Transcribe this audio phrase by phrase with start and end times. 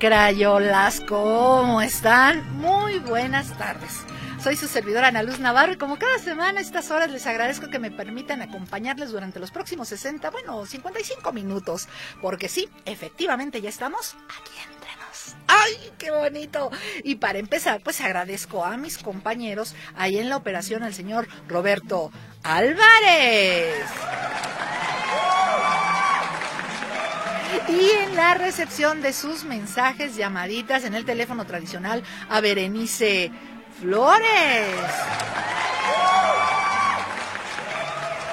[0.00, 2.42] Crayolas, ¿cómo están?
[2.56, 3.98] Muy buenas tardes.
[4.42, 7.68] Soy su servidora Ana Luz Navarro y como cada semana a estas horas les agradezco
[7.68, 11.86] que me permitan acompañarles durante los próximos 60, bueno, 55 minutos,
[12.22, 15.36] porque sí, efectivamente ya estamos aquí entre nos.
[15.46, 16.70] ¡Ay, qué bonito!
[17.04, 22.10] Y para empezar, pues agradezco a mis compañeros ahí en la operación al señor Roberto
[22.42, 23.84] Álvarez.
[27.70, 33.30] Y en la recepción de sus mensajes, llamaditas en el teléfono tradicional a Berenice
[33.80, 34.66] Flores.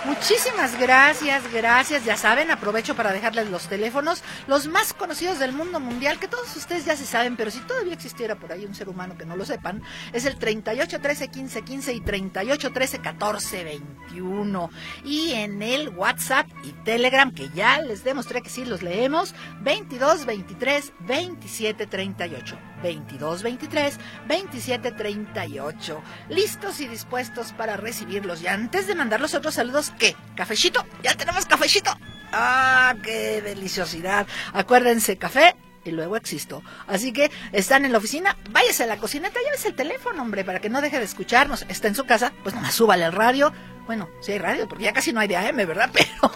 [0.07, 2.05] Muchísimas gracias, gracias.
[2.05, 6.55] Ya saben, aprovecho para dejarles los teléfonos, los más conocidos del mundo mundial, que todos
[6.55, 9.35] ustedes ya se saben, pero si todavía existiera por ahí un ser humano que no
[9.35, 9.83] lo sepan,
[10.13, 14.69] es el 38 13 15 15 y 38 13 14 21.
[15.03, 20.25] Y en el WhatsApp y Telegram, que ya les demostré que sí los leemos, 22
[20.25, 22.57] 23 27 38.
[22.81, 26.01] 22 23 27 38.
[26.29, 28.41] Listos y dispuestos para recibirlos.
[28.41, 30.15] Y antes de mandar los otros saludos, ¿qué?
[30.35, 30.85] ¿Cafecito?
[31.03, 31.91] ¿Ya tenemos cafecito?
[32.31, 34.27] ¡Ah, qué deliciosidad!
[34.53, 35.55] Acuérdense, café
[35.87, 36.63] y luego existo.
[36.85, 40.59] Así que están en la oficina, váyase a la cocineta, llévese el teléfono, hombre, para
[40.59, 41.65] que no deje de escucharnos.
[41.69, 43.53] Está en su casa, pues nomás súbale el radio.
[43.85, 45.89] Bueno, sí hay radio, porque ya casi no hay de AM, ¿verdad?
[45.93, 46.33] Pero,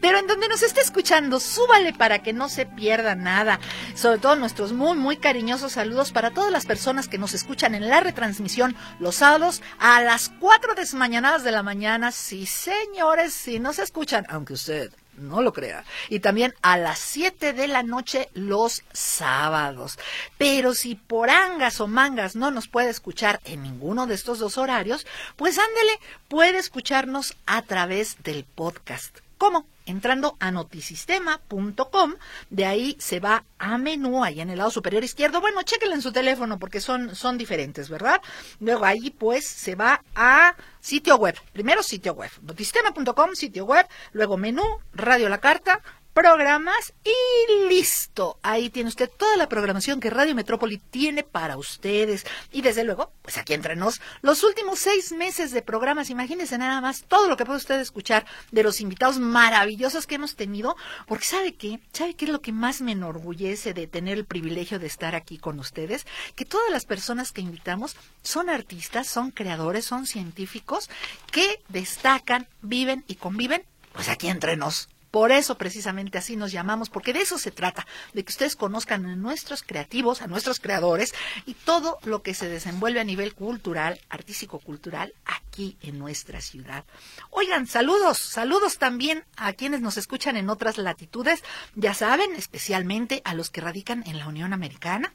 [0.00, 3.60] pero en donde nos esté escuchando, súbale para que no se pierda nada.
[3.94, 7.88] Sobre todo nuestros muy, muy cariñosos saludos para todas las personas que nos escuchan en
[7.88, 12.12] la retransmisión los sábados a las 4 desmañanadas de la mañana.
[12.12, 15.84] Sí, señores, si nos escuchan, aunque usted no lo crea.
[16.08, 19.98] Y también a las 7 de la noche los sábados.
[20.38, 24.58] Pero si por angas o mangas no nos puede escuchar en ninguno de estos dos
[24.58, 25.98] horarios, pues ándele,
[26.28, 29.18] puede escucharnos a través del podcast.
[29.38, 29.66] ¿Cómo?
[29.86, 32.14] Entrando a notisistema.com,
[32.50, 35.40] de ahí se va a menú, ahí en el lado superior izquierdo.
[35.40, 38.20] Bueno, chéquenlo en su teléfono porque son, son diferentes, ¿verdad?
[38.60, 41.36] Luego ahí pues se va a sitio web.
[41.52, 45.82] Primero sitio web, notisistema.com, sitio web, luego menú, radio la carta,
[46.14, 48.38] programas y listo.
[48.42, 52.24] Ahí tiene usted toda la programación que Radio Metrópoli tiene para ustedes.
[52.52, 56.80] Y desde luego, pues aquí entre nos, los últimos seis meses de programas, imagínense nada
[56.80, 60.76] más todo lo que puede usted escuchar de los invitados maravillosos que hemos tenido,
[61.08, 64.78] porque sabe qué, sabe qué es lo que más me enorgullece de tener el privilegio
[64.78, 69.84] de estar aquí con ustedes, que todas las personas que invitamos son artistas, son creadores,
[69.84, 70.88] son científicos
[71.32, 76.90] que destacan, viven y conviven, pues aquí entre nos por eso precisamente así nos llamamos,
[76.90, 81.14] porque de eso se trata, de que ustedes conozcan a nuestros creativos, a nuestros creadores
[81.46, 86.84] y todo lo que se desenvuelve a nivel cultural, artístico-cultural aquí en nuestra ciudad.
[87.30, 91.44] Oigan, saludos, saludos también a quienes nos escuchan en otras latitudes,
[91.76, 95.14] ya saben, especialmente a los que radican en la Unión Americana,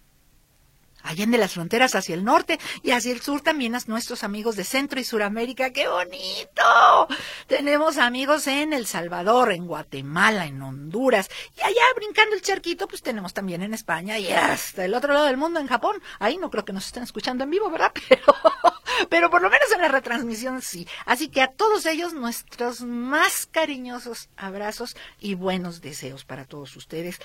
[1.04, 4.64] Allende las fronteras hacia el norte y hacia el sur también a nuestros amigos de
[4.64, 5.72] Centro y Suramérica.
[5.72, 7.08] ¡Qué bonito!
[7.48, 11.30] Tenemos amigos en El Salvador, en Guatemala, en Honduras.
[11.58, 15.26] Y allá brincando el charquito, pues tenemos también en España y hasta el otro lado
[15.26, 16.02] del mundo, en Japón.
[16.20, 17.92] Ahí no creo que nos estén escuchando en vivo, ¿verdad?
[18.10, 18.24] Pero,
[19.10, 20.88] pero por lo menos en la retransmisión sí.
[21.06, 27.20] Así que a todos ellos nuestros más cariñosos abrazos y buenos deseos para todos ustedes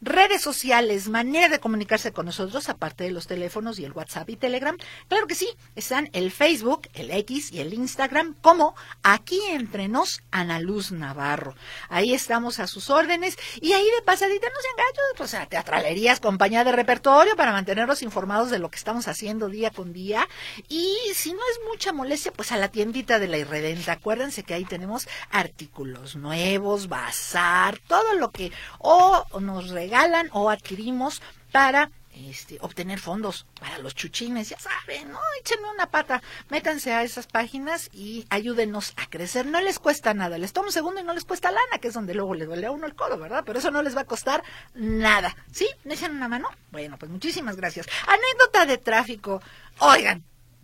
[0.00, 4.36] redes sociales, manera de comunicarse con nosotros, aparte de los teléfonos y el WhatsApp y
[4.36, 4.76] Telegram.
[5.08, 10.22] Claro que sí, están el Facebook, el X y el Instagram como aquí entre nos
[10.30, 11.54] Ana Luz Navarro.
[11.88, 16.64] Ahí estamos a sus órdenes y ahí de pasadita nos engaño, pues a teatralerías, compañía
[16.64, 20.26] de repertorio para mantenerlos informados de lo que estamos haciendo día con día.
[20.68, 23.92] Y si no es mucha molestia, pues a la tiendita de la Irredenta.
[23.92, 30.50] Acuérdense que ahí tenemos artículos nuevos, bazar, todo lo que o nos regalan regalan o
[30.50, 31.20] adquirimos
[31.50, 35.18] para este, obtener fondos para los chuchines, ya saben, ¿no?
[35.40, 39.46] Échenme una pata, métanse a esas páginas y ayúdenos a crecer.
[39.46, 41.94] No les cuesta nada, les tomo un segundo y no les cuesta lana, que es
[41.94, 43.42] donde luego les duele a uno el codo, ¿verdad?
[43.44, 44.44] Pero eso no les va a costar
[44.74, 45.34] nada.
[45.50, 45.68] ¿Sí?
[45.82, 46.48] ¿Me echan una mano?
[46.70, 47.86] Bueno, pues muchísimas gracias.
[48.06, 49.42] Anécdota de tráfico.
[49.80, 50.22] Oigan,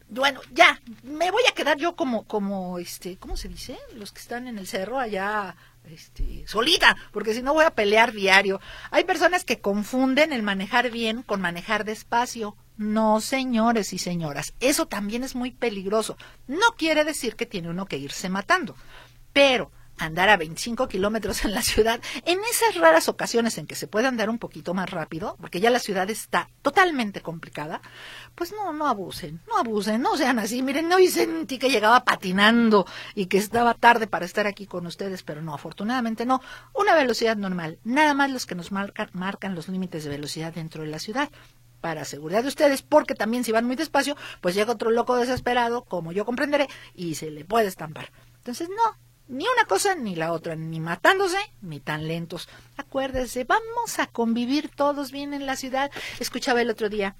[0.08, 3.78] bueno, ya, me voy a quedar yo como, como, este, ¿cómo se dice?
[3.94, 5.56] Los que están en el cerro allá
[5.90, 8.60] este, solita, porque si no voy a pelear diario.
[8.90, 12.56] Hay personas que confunden el manejar bien con manejar despacio.
[12.76, 16.16] No, señores y señoras, eso también es muy peligroso.
[16.46, 18.76] No quiere decir que tiene uno que irse matando,
[19.32, 23.86] pero andar a 25 kilómetros en la ciudad, en esas raras ocasiones en que se
[23.86, 27.80] puede andar un poquito más rápido, porque ya la ciudad está totalmente complicada,
[28.34, 30.62] pues no, no abusen, no abusen, no sean así.
[30.62, 35.22] Miren, hoy sentí que llegaba patinando y que estaba tarde para estar aquí con ustedes,
[35.22, 36.40] pero no, afortunadamente no.
[36.74, 40.82] Una velocidad normal, nada más los que nos marcan, marcan los límites de velocidad dentro
[40.82, 41.30] de la ciudad
[41.80, 45.84] para seguridad de ustedes, porque también si van muy despacio, pues llega otro loco desesperado,
[45.84, 48.10] como yo comprenderé, y se le puede estampar.
[48.38, 48.98] Entonces, no,
[49.28, 52.48] ni una cosa ni la otra, ni matándose ni tan lentos.
[52.76, 55.90] Acuérdese, vamos a convivir todos bien en la ciudad.
[56.20, 57.16] Escuchaba el otro día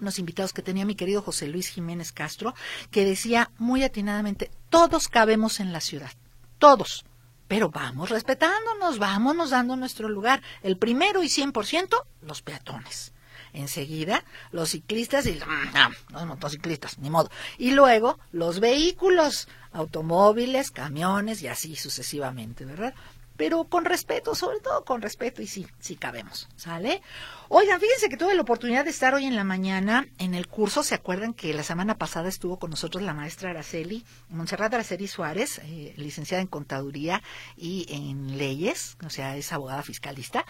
[0.00, 2.54] unos invitados que tenía mi querido José Luis Jiménez Castro,
[2.90, 6.10] que decía muy atinadamente, todos cabemos en la ciudad,
[6.58, 7.06] todos,
[7.48, 10.42] pero vamos respetándonos, vámonos dando nuestro lugar.
[10.62, 13.14] El primero y cien por ciento, los peatones
[13.56, 17.30] enseguida los ciclistas y mm, los motociclistas, ni modo.
[17.58, 22.94] Y luego los vehículos, automóviles, camiones y así sucesivamente, ¿verdad?
[23.36, 27.02] Pero con respeto, sobre todo con respeto y sí, sí cabemos, ¿sale?
[27.48, 30.82] Oigan, fíjense que tuve la oportunidad de estar hoy en la mañana en el curso.
[30.82, 35.60] ¿Se acuerdan que la semana pasada estuvo con nosotros la maestra Araceli, Montserrat Araceli Suárez,
[35.64, 37.22] eh, licenciada en contaduría
[37.56, 40.46] y en leyes, o sea, es abogada fiscalista?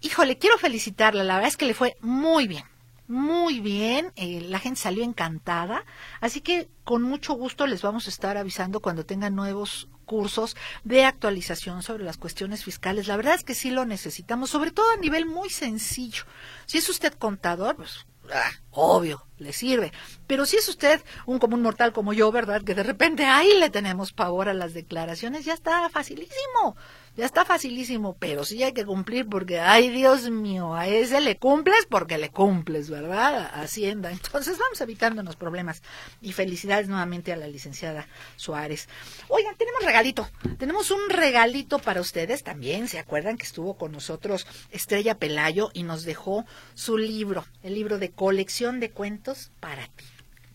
[0.00, 2.64] Híjole, quiero felicitarla, la verdad es que le fue muy bien,
[3.06, 5.84] muy bien, eh, la gente salió encantada,
[6.20, 11.04] así que con mucho gusto les vamos a estar avisando cuando tengan nuevos cursos de
[11.04, 13.06] actualización sobre las cuestiones fiscales.
[13.06, 16.24] La verdad es que sí lo necesitamos, sobre todo a nivel muy sencillo.
[16.66, 19.92] Si es usted contador, pues ah, obvio, le sirve.
[20.26, 22.62] Pero si es usted un común mortal como yo, ¿verdad?
[22.62, 26.76] Que de repente ahí le tenemos pavor a las declaraciones, ya está facilísimo.
[27.16, 31.36] Ya está facilísimo, pero sí hay que cumplir porque, ay Dios mío, a ese le
[31.36, 33.50] cumples porque le cumples, ¿verdad?
[33.52, 34.12] Hacienda.
[34.12, 35.82] Entonces vamos evitándonos problemas.
[36.22, 38.88] Y felicidades nuevamente a la licenciada Suárez.
[39.28, 40.28] Oigan, tenemos regalito.
[40.58, 42.86] Tenemos un regalito para ustedes también.
[42.86, 47.98] ¿Se acuerdan que estuvo con nosotros Estrella Pelayo y nos dejó su libro, el libro
[47.98, 50.04] de colección de cuentos para ti?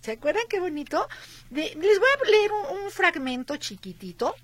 [0.01, 1.07] ¿Se acuerdan qué bonito?
[1.49, 4.35] les voy a leer un fragmento chiquitito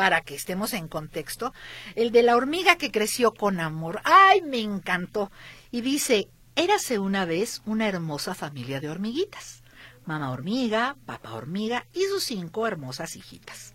[0.00, 1.52] para que estemos en contexto,
[1.94, 4.00] el de la hormiga que creció con amor.
[4.04, 5.30] ¡Ay, me encantó!
[5.70, 9.62] Y dice, érase una vez una hermosa familia de hormiguitas.
[10.06, 13.74] Mamá hormiga, papá hormiga y sus cinco hermosas hijitas.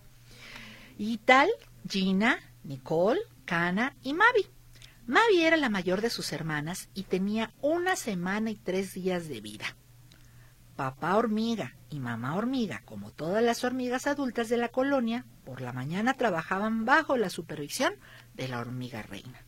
[0.98, 1.48] Y tal,
[1.88, 4.48] Gina, Nicole, Cana y Mavi.
[5.06, 9.42] Mavi era la mayor de sus hermanas y tenía una semana y tres días de
[9.42, 9.76] vida.
[10.76, 15.72] Papá hormiga y mamá hormiga, como todas las hormigas adultas de la colonia, por la
[15.72, 17.96] mañana trabajaban bajo la supervisión
[18.34, 19.46] de la hormiga reina.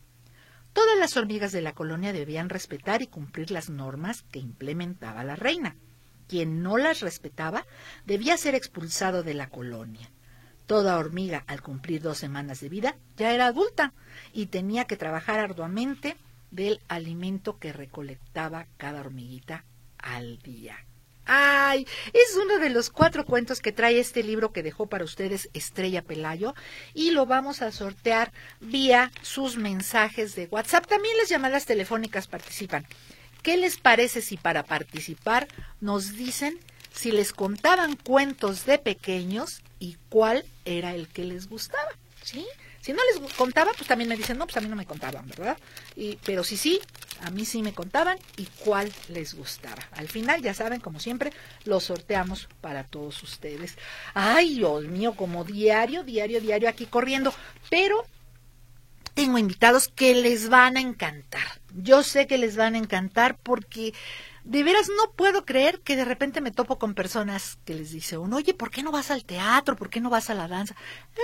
[0.72, 5.36] Todas las hormigas de la colonia debían respetar y cumplir las normas que implementaba la
[5.36, 5.76] reina.
[6.28, 7.66] Quien no las respetaba
[8.06, 10.10] debía ser expulsado de la colonia.
[10.66, 13.92] Toda hormiga, al cumplir dos semanas de vida, ya era adulta
[14.32, 16.16] y tenía que trabajar arduamente
[16.50, 19.66] del alimento que recolectaba cada hormiguita
[19.98, 20.87] al día.
[21.30, 25.50] Ay, es uno de los cuatro cuentos que trae este libro que dejó para ustedes
[25.52, 26.54] Estrella Pelayo
[26.94, 30.86] y lo vamos a sortear vía sus mensajes de WhatsApp.
[30.86, 32.86] También las llamadas telefónicas participan.
[33.42, 35.48] ¿Qué les parece si para participar
[35.82, 36.58] nos dicen
[36.94, 41.90] si les contaban cuentos de pequeños y cuál era el que les gustaba?
[42.24, 42.46] ¿Sí?
[42.80, 45.28] Si no les contaba, pues también me dicen, no, pues a mí no me contaban,
[45.28, 45.58] ¿verdad?
[45.94, 46.80] Y, pero si sí,
[47.22, 49.82] a mí sí me contaban y cuál les gustaba.
[49.92, 51.32] Al final, ya saben, como siempre,
[51.64, 53.76] lo sorteamos para todos ustedes.
[54.14, 57.32] Ay, Dios mío, como diario, diario, diario aquí corriendo.
[57.70, 58.04] Pero
[59.14, 61.60] tengo invitados que les van a encantar.
[61.74, 63.92] Yo sé que les van a encantar porque
[64.48, 68.16] de veras no puedo creer que de repente me topo con personas que les dice
[68.16, 69.76] uno, oye, ¿por qué no vas al teatro?
[69.76, 70.74] ¿Por qué no vas a la danza?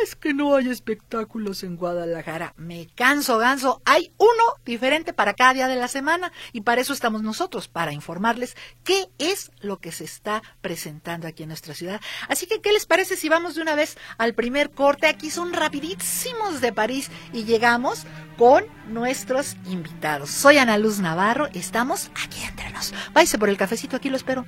[0.03, 2.53] Es que no hay espectáculos en Guadalajara.
[2.59, 3.81] Me canso, ganso.
[3.87, 7.95] Hay uno diferente para cada día de la semana y para eso estamos nosotros, para
[7.95, 12.03] informarles qué es lo que se está presentando aquí en nuestra ciudad.
[12.29, 15.07] Así que, ¿qué les parece si vamos de una vez al primer corte?
[15.07, 18.05] Aquí son rapidísimos de París y llegamos
[18.37, 20.31] con nuestros invitados.
[20.31, 22.95] Soy Ana Luz Navarro, estamos aquí entre nos.
[23.13, 24.45] Váyase por el cafecito, aquí lo espero.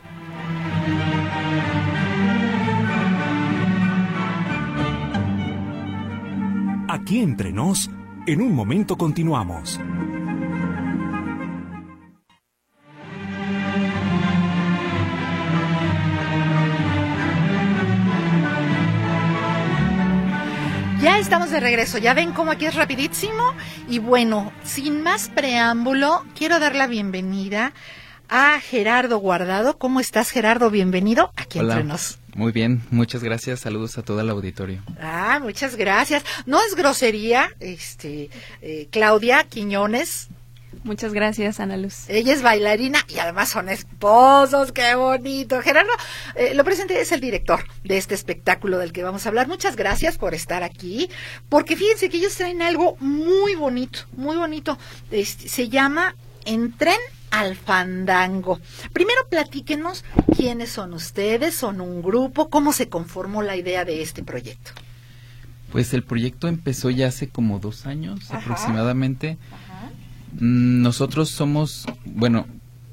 [6.89, 7.91] Aquí entre nos,
[8.27, 9.81] en un momento continuamos.
[21.27, 21.99] Estamos de regreso.
[21.99, 23.53] Ya ven cómo aquí es rapidísimo.
[23.89, 27.73] Y bueno, sin más preámbulo, quiero dar la bienvenida
[28.29, 29.77] a Gerardo Guardado.
[29.77, 30.71] ¿Cómo estás, Gerardo?
[30.71, 31.75] Bienvenido aquí Hola.
[31.75, 32.21] entre nos.
[32.37, 33.59] Muy bien, muchas gracias.
[33.59, 34.85] Saludos a todo el auditorio.
[35.01, 36.23] Ah, muchas gracias.
[36.47, 38.31] No es grosería, este,
[38.63, 40.29] eh, Claudia Quiñones.
[40.87, 42.09] Muchas gracias, Ana Luz.
[42.09, 44.71] Ella es bailarina y además son esposos.
[44.71, 45.61] ¡Qué bonito!
[45.61, 45.91] Gerardo,
[46.37, 49.49] eh, lo presente es el director de este espectáculo del que vamos a hablar.
[49.49, 51.11] Muchas gracias por estar aquí,
[51.49, 54.79] porque fíjense que ellos traen algo muy bonito, muy bonito.
[55.11, 56.15] Este, se llama
[56.45, 57.01] En tren
[57.33, 58.61] al fandango.
[58.93, 60.05] Primero platíquenos
[60.37, 64.71] quiénes son ustedes, son un grupo, cómo se conformó la idea de este proyecto.
[65.73, 68.39] Pues el proyecto empezó ya hace como dos años Ajá.
[68.39, 69.37] aproximadamente.
[70.41, 72.47] Nosotros somos, bueno,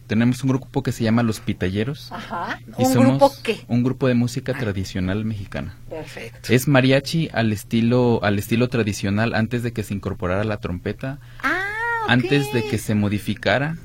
[0.08, 2.12] tenemos un grupo que se llama Los Pitalleros.
[2.12, 2.60] Ajá.
[2.78, 3.62] y ¿Un somos grupo qué?
[3.68, 5.76] Un grupo de música tradicional mexicana.
[5.90, 6.54] Perfecto.
[6.54, 11.62] Es mariachi al estilo, al estilo tradicional antes de que se incorporara la trompeta, Ah,
[12.06, 12.10] ok.
[12.12, 13.78] antes de que se modificara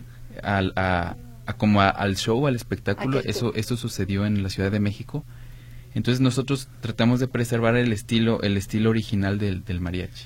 [0.43, 3.19] al, a, a como a- al show, al espectáculo.
[3.19, 5.25] Aquel Eso, eso sucedió en la Ciudad de México.
[5.95, 10.25] Entonces nosotros tratamos de preservar el estilo, el estilo original del, del mariachi.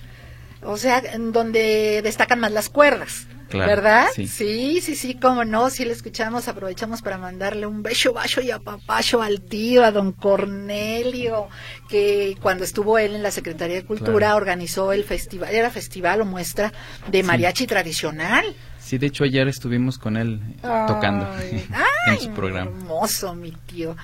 [0.65, 3.27] O sea, en donde destacan más las cuerdas.
[3.49, 4.07] Claro, ¿Verdad?
[4.15, 4.27] sí.
[4.27, 8.51] sí, sí, sí, cómo no, si le escuchamos, aprovechamos para mandarle un beso, bacho y
[8.51, 11.49] apapacho al tío, a don Cornelio,
[11.89, 14.37] que cuando estuvo él en la Secretaría de Cultura Claro.
[14.37, 16.73] organizó el festival, era festival o muestra
[17.11, 17.27] de Sí.
[17.27, 18.45] mariachi tradicional.
[18.81, 21.67] Sí, de hecho ayer estuvimos con él eh, tocando Ay,
[22.07, 22.71] en su programa.
[22.71, 23.97] Hermoso, mi tío.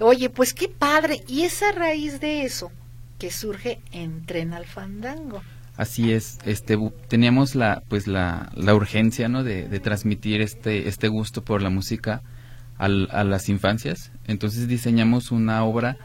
[0.00, 1.22] Oye, pues qué padre.
[1.28, 2.72] Y es a raíz de eso
[3.18, 5.42] que surge en Tren al Fandango.
[5.76, 6.78] Así es, este
[7.08, 9.44] teníamos la pues la, la urgencia, ¿no?
[9.44, 12.22] De, transmitir este este gusto por la música
[12.78, 14.10] al- a las infancias.
[14.26, 15.98] Entonces diseñamos una obra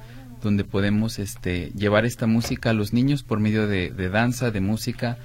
[0.43, 5.17] donde podemos este llevar esta música a los niños por medio de danza, de música,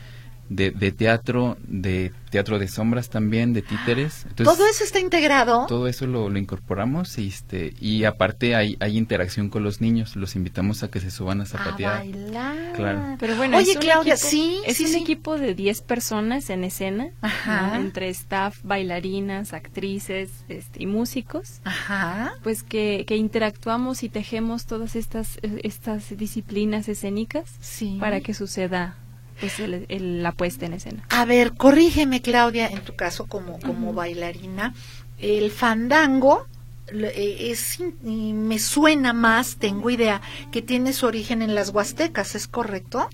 [0.49, 4.27] de, de teatro, de teatro de sombras también, de títeres.
[4.29, 5.67] Entonces, Todo eso está integrado.
[5.67, 10.17] todo eso lo, lo incorporamos y este y aparte hay, hay interacción con los niños.
[10.17, 11.99] Los invitamos a que se suban a a zapatear.
[11.99, 12.73] bailar.
[12.75, 13.17] Claro.
[13.19, 14.99] Pero bueno, Oye, es Claudia, equipo- sí, es sí, un sí.
[14.99, 17.69] equipo de 10 personas en escena, Ajá.
[17.69, 17.75] ¿no?
[17.77, 22.35] entre staff, bailarinas, actrices este, y músicos, Ajá.
[22.43, 27.97] pues que, que interactuamos y tejemos todas estas, estas disciplinas escénicas Sí.
[28.01, 28.97] para que suceda
[29.41, 31.05] pues el- el- la puesta en escena.
[31.11, 34.75] A ver, corrígeme, Claudia, en tu caso como, como bailarina.
[35.19, 36.47] El fandango
[36.89, 40.21] eh, es, me suena más, tengo idea,
[40.53, 43.09] que tiene su origen en las huastecas, ¿es correcto?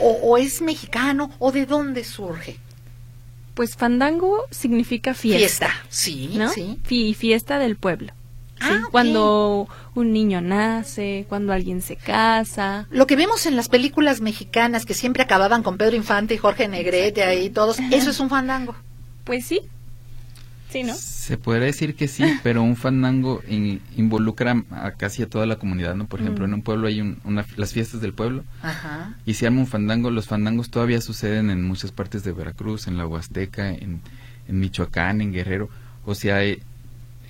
[0.00, 1.32] ¿O, o es mexicano?
[1.40, 2.58] ¿O de dónde surge?
[3.54, 6.50] Pues fandango significa fiesta, Sí, ¿no?
[6.50, 6.78] sí.
[6.84, 8.12] Fi- fiesta del pueblo.
[8.60, 8.84] Ah, ¿sí?
[8.84, 8.90] ok.
[8.90, 14.84] Cuando un niño nace, cuando alguien se casa, Lo que vemos en las películas mexicanas
[14.86, 18.74] que siempre acababan con Pedro Infante y Jorge Negrete ahí todos, eso es un fandango.
[19.24, 19.60] pues sí.
[20.68, 20.94] Sí, ¿no?
[20.94, 25.56] Se podría decir que sí, pero un fandango in- involucra a casi a toda la
[25.56, 26.06] comunidad, ¿no?
[26.06, 26.48] Por ejemplo, Mm.
[26.48, 29.14] en un pueblo hay un- una, las fiestas del pueblo Ajá.
[29.24, 30.10] y se arma un fandango.
[30.10, 34.00] Los fandangos todavía suceden en muchas partes de Veracruz, en la Huasteca, en,
[34.48, 35.68] en Michoacán, en Guerrero.
[36.04, 36.60] O sea, eh,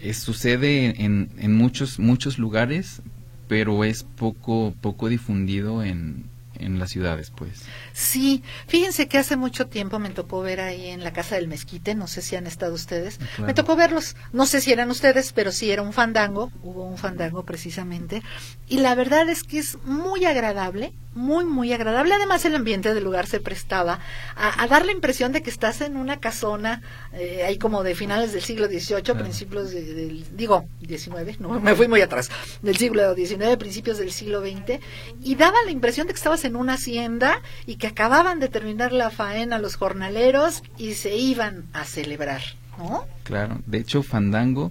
[0.08, 3.02] eh, sucede en, en muchos muchos lugares,
[3.48, 6.24] pero es poco poco difundido en,
[6.58, 7.62] en las ciudades, pues.
[7.92, 11.94] Sí, fíjense que hace mucho tiempo me tocó ver ahí en la casa del mezquite,
[11.94, 13.46] no sé si han estado ustedes, Claro.
[13.46, 16.96] me tocó verlos, no sé si eran ustedes, pero sí era un fandango, hubo un
[16.98, 18.22] fandango precisamente,
[18.68, 23.02] y la verdad es que es muy agradable, muy, muy agradable, además el ambiente del
[23.02, 23.98] lugar se prestaba
[24.36, 26.82] a, a dar la impresión de que estás en una casona,
[27.12, 31.74] eh, ahí como de finales del siglo XVIII, principios de- del, digo, XIX, no, me
[31.74, 32.30] fui muy atrás,
[32.62, 34.78] del siglo XIX, principios del siglo XX,
[35.22, 38.92] y daba la impresión de que estabas en una hacienda y que acababan de terminar
[38.92, 42.42] la faena los jornaleros y se iban a celebrar,
[42.78, 43.06] ¿no?
[43.24, 44.70] Claro, de hecho fandango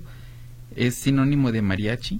[0.75, 2.19] es sinónimo de mariachi.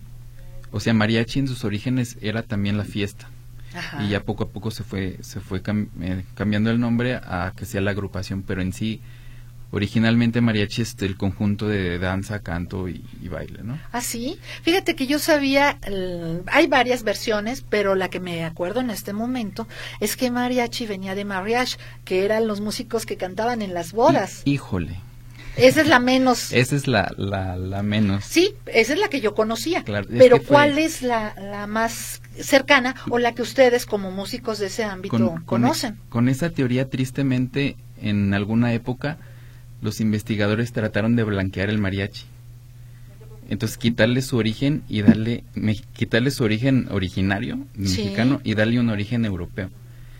[0.72, 3.30] O sea, mariachi en sus orígenes era también la fiesta.
[3.76, 4.04] Ajá.
[4.04, 7.54] y ya poco a poco se fue se fue cam- eh, cambiando el nombre a
[7.56, 9.02] que sea la agrupación pero en sí
[9.72, 14.40] originalmente mariachi es el conjunto de danza canto y, y baile no Ah, sí.
[14.62, 19.12] Fíjate que yo sabía, el- hay varias versiones, pero la que me acuerdo en este
[19.12, 19.68] momento
[20.00, 24.44] es que mariachi venía de mariage, que eran los músicos que cantaban en las bodas.
[24.46, 24.98] Hí- híjole
[25.58, 26.52] Esa es la menos.
[26.52, 29.84] esa es la, la, la menos Sí, esa es la que yo conocía.
[29.84, 34.60] Claro, pero fue- ¿cuál es la, la más cercana o la que ustedes como músicos
[34.60, 35.98] de ese ámbito con, con- conocen?
[36.10, 39.18] con esa teoría tristemente en alguna época
[39.82, 42.26] los investigadores trataron de blanquear el mariachi
[43.50, 48.04] entonces quitarle su origen y darle me- quitarle su origen originario Sí.
[48.04, 49.70] mexicano y darle un origen europeo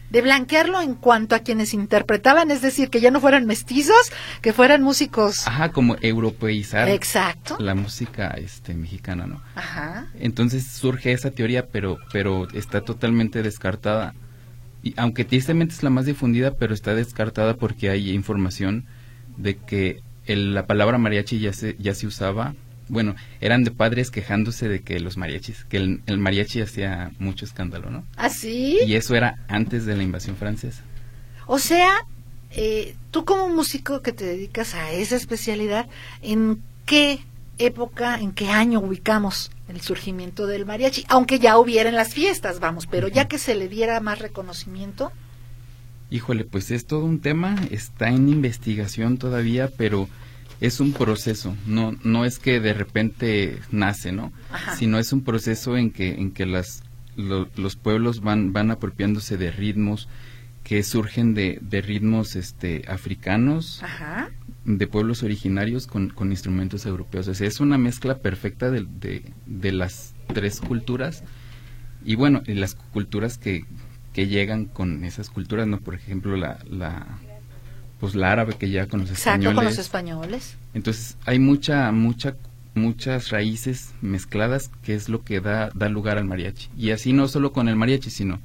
[0.10, 4.54] de blanquearlo en cuanto a quienes interpretaban, es decir, que ya no fueran mestizos, que
[4.54, 5.48] fueran músicos.
[5.48, 7.58] Ajá, como europeizar Exacto.
[7.60, 9.42] la música este mexicana, ¿no?
[9.56, 10.08] Ajá.
[10.20, 14.14] Entonces surge esa teoría, pero pero está totalmente descartada.
[14.84, 18.86] Y aunque tristemente es la más difundida, pero está descartada porque hay información
[19.38, 22.54] de que el- la palabra mariachi ya se ya se usaba.
[22.88, 27.46] Bueno, eran de padres quejándose de que los mariachis, que el, el mariachi hacía mucho
[27.46, 28.06] escándalo, ¿no?
[28.16, 28.80] ¿Así?
[28.86, 30.84] Y eso era antes de la invasión francesa.
[31.48, 32.06] O sea,
[32.52, 35.88] eh, tú como músico que te dedicas a esa especialidad,
[36.22, 37.20] ¿en qué
[37.58, 41.06] época, en qué año ubicamos el surgimiento del mariachi?
[41.10, 45.12] Aunque ya hubiera en las fiestas, vamos, pero ya que se le diera más reconocimiento.
[46.10, 50.08] Híjole, pues es todo un tema, está en investigación todavía, pero
[50.62, 54.32] es un proceso, no no es que de repente nace, ¿no?
[54.52, 54.76] Ajá.
[54.76, 56.84] Sino es un proceso en que en que las
[57.16, 60.08] lo- los pueblos van van apropiándose de ritmos
[60.64, 64.32] que surgen de, de ritmos este africanos, Ajá.
[64.66, 67.28] de pueblos originarios con, con instrumentos europeos.
[67.28, 71.24] O sea, es una mezcla perfecta de, de, de las tres culturas
[72.04, 73.66] y bueno, y las culturas que,
[74.12, 75.80] que llegan con esas culturas, ¿no?
[75.80, 77.06] Por ejemplo, la, la
[78.06, 79.56] pues la árabe que llega con los Exacto, españoles.
[79.56, 80.58] con los españoles.
[80.76, 82.36] Entonces, hay mucha mucha
[82.76, 86.70] muchas raíces mezcladas que es lo que da da lugar al mariachi.
[86.78, 88.40] Y así no solo con el mariachi, sino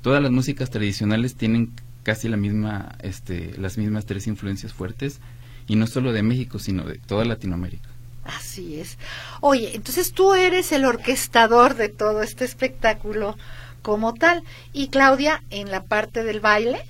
[0.00, 1.72] todas las músicas tradicionales tienen
[2.04, 5.18] casi la misma este las mismas tres influencias fuertes
[5.66, 7.88] y no solo de México, sino de toda Latinoamérica.
[8.22, 8.96] Así es.
[9.40, 13.36] Oye, entonces tú eres el orquestador de todo este espectáculo
[13.82, 14.44] como tal.
[14.72, 16.80] Y Claudia, en la parte del baile.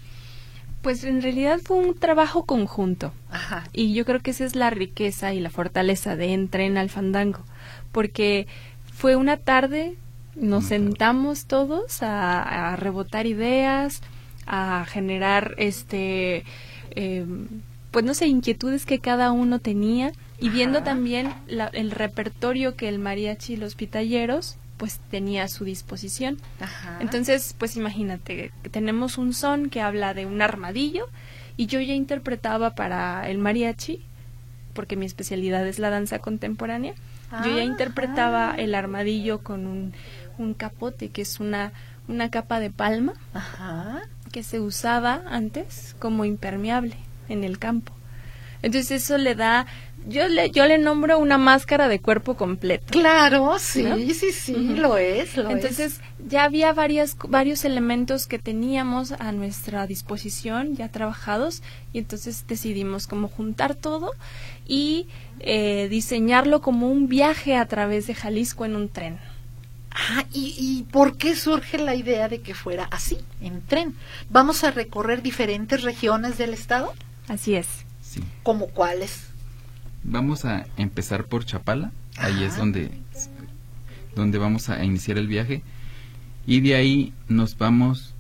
[0.83, 3.13] Pues en realidad fue un trabajo conjunto.
[3.31, 3.65] Ajá.
[3.73, 7.41] Y yo creo que esa es la riqueza y la fortaleza de Entren al Fandango,
[7.93, 8.47] porque
[8.93, 9.95] fue una tarde,
[10.37, 14.01] nos sentamos todos a, a rebotar ideas,
[14.47, 16.45] a generar este,
[16.93, 17.27] eh,
[17.91, 20.85] pues no sé, inquietudes que cada uno tenía y viendo Ajá.
[20.87, 26.39] también la- el repertorio que el mariachi y los pitalleros pues tenía a su disposición.
[26.59, 26.97] Ajá.
[27.01, 31.07] Entonces, pues imagínate, que tenemos un son que habla de un armadillo
[31.59, 34.03] y yo ya interpretaba para el mariachi,
[34.73, 36.95] porque mi especialidad es la danza contemporánea,
[37.45, 38.57] yo ya Ah, interpretaba ajá.
[38.59, 39.93] el armadillo con un,
[40.39, 41.73] un capote, que es una,
[42.09, 44.01] una capa de palma Ajá.
[44.33, 46.97] que se usaba antes como impermeable
[47.29, 47.93] en el campo.
[48.63, 49.67] Entonces eso le da,
[50.07, 52.87] yo le, yo le nombro una máscara de cuerpo completo.
[52.91, 53.97] Claro, sí, ¿No?
[53.97, 55.57] sí, sí, lo es, lo es.
[55.57, 62.45] Entonces ya había varias, varios elementos que teníamos a nuestra disposición ya trabajados y entonces
[62.47, 64.13] decidimos como juntar todo
[64.67, 65.07] y
[65.41, 69.19] eh, diseñarlo como un viaje a través de Jalisco en un tren.
[69.93, 73.97] Ah, ¿y, ¿y por qué surge la idea de que fuera así, en tren?
[74.29, 76.93] ¿Vamos a recorrer diferentes regiones del estado?
[77.27, 77.67] Así es.
[78.11, 78.21] Sí.
[78.43, 79.27] ¿Como cuáles?
[80.03, 82.61] Vamos a empezar por Chapala, ahí es Ajá.
[82.61, 82.91] donde
[84.17, 85.63] donde vamos a iniciar el viaje
[86.47, 88.15] y de ahí nos vamos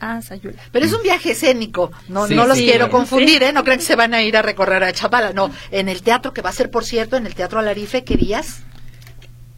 [0.00, 0.62] Ah, Sayula.
[0.72, 2.92] Pero es un viaje escénico, no, Sí, no los sí, quiero claro.
[2.92, 3.52] confundir, ¿eh?
[3.52, 5.50] No crean que se van a ir a recorrer a Chapala, no.
[5.70, 8.60] En el teatro, que va a ser, por cierto, en el Teatro Alarife, ¿qué días?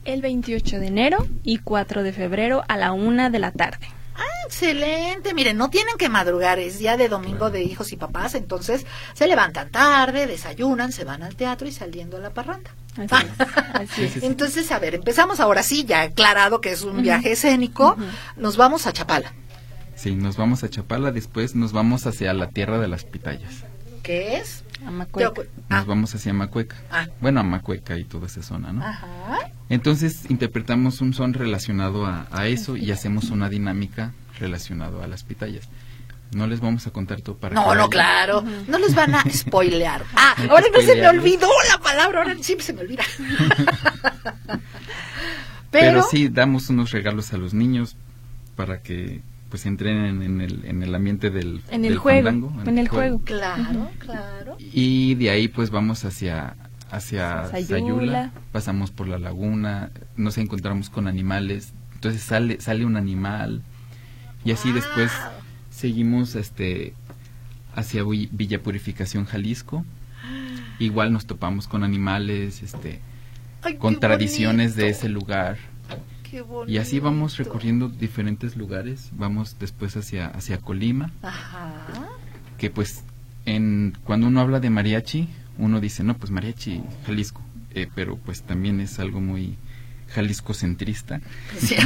[0.04, 3.88] El 28 de enero y 4 de febrero a la una de la tarde.
[4.18, 5.32] Ah, excelente.
[5.32, 9.26] Miren, no tienen que madrugar, es día de domingo de hijos y papás, entonces se
[9.28, 12.70] levantan tarde, desayunan, se van al teatro y saliendo a la parranda.
[12.96, 13.48] Así es.
[13.74, 14.12] Así es.
[14.12, 14.26] Sí, sí.
[14.26, 17.96] Entonces, a ver, empezamos ahora sí, ya aclarado que es un viaje escénico,
[18.36, 19.32] nos vamos a Chapala.
[19.94, 23.64] sí, nos vamos a Chapala, después nos vamos hacia la tierra de las pitayas.
[24.02, 24.64] ¿Qué es?
[24.86, 25.30] Amacueca.
[25.32, 26.76] Teocu- Nos Ah, vamos hacia Macueca.
[26.90, 27.06] Ah.
[27.20, 28.84] Bueno, a Macueca y toda esa zona, ¿no?
[28.84, 29.06] Ajá.
[29.68, 35.24] Entonces interpretamos un son relacionado a, a eso y hacemos una dinámica relacionado a las
[35.24, 35.68] pitayas.
[36.32, 38.42] No les vamos a contar todo para que No, no, claro.
[38.68, 40.04] No les van a spoilear.
[40.14, 43.02] Ah, ahora no se me olvidó la palabra, ahora siempre se me olvida.
[45.70, 47.96] Pero, sí damos unos regalos a los niños
[48.56, 52.62] para que pues entrenen en el, en el ambiente del, En el del juego, fandango,
[52.66, 53.20] en el juego.
[53.24, 54.56] Claro, claro.
[54.60, 56.54] Y de ahí pues vamos hacia
[56.90, 57.66] hacia Sayula.
[57.66, 63.62] Sayula, pasamos por la laguna, nos encontramos con animales, entonces sale sale un animal
[64.44, 65.10] y así después
[65.70, 66.94] seguimos este
[67.74, 69.84] hacia Vi- Villa Purificación Jalisco.
[70.78, 73.00] Igual nos topamos con animales, este
[73.62, 75.56] Ay, con tradiciones de ese lugar.
[76.66, 81.86] Y así vamos recorriendo diferentes lugares, vamos después hacia hacia Colima, Ajá.
[82.58, 83.02] que pues
[83.46, 87.42] en cuando uno habla de mariachi, uno dice, "No, pues mariachi Jalisco",
[87.74, 89.56] Eh, pero pues también es algo muy
[90.08, 91.20] Jalisco centrista.
[91.58, 91.76] Sí.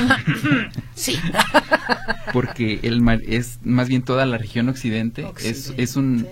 [0.94, 1.18] sí.
[2.32, 6.26] porque el mar es más bien toda la región occidente, Es, es un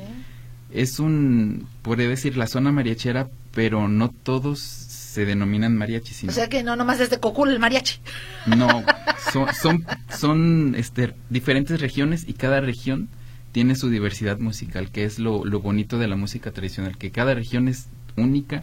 [0.72, 4.79] es un podría decir la zona mariachera, pero no todos
[5.10, 6.14] se denominan mariachi.
[6.14, 7.98] Sino o sea que no nomás es de Cocul el mariachi.
[8.46, 8.84] No,
[9.32, 13.08] son son, son este diferentes regiones y cada región
[13.50, 17.34] tiene su diversidad musical, que es lo, lo bonito de la música tradicional, que cada
[17.34, 18.62] región es única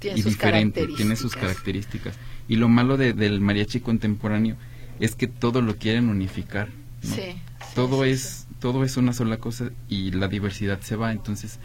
[0.00, 2.14] y diferente, tiene sus características.
[2.46, 4.54] Y lo malo de, del mariachi contemporáneo
[5.00, 6.68] es que todo lo quieren unificar.
[7.74, 11.10] todo es todo es una sola cosa y la diversidad se va.
[11.10, 11.58] Entonces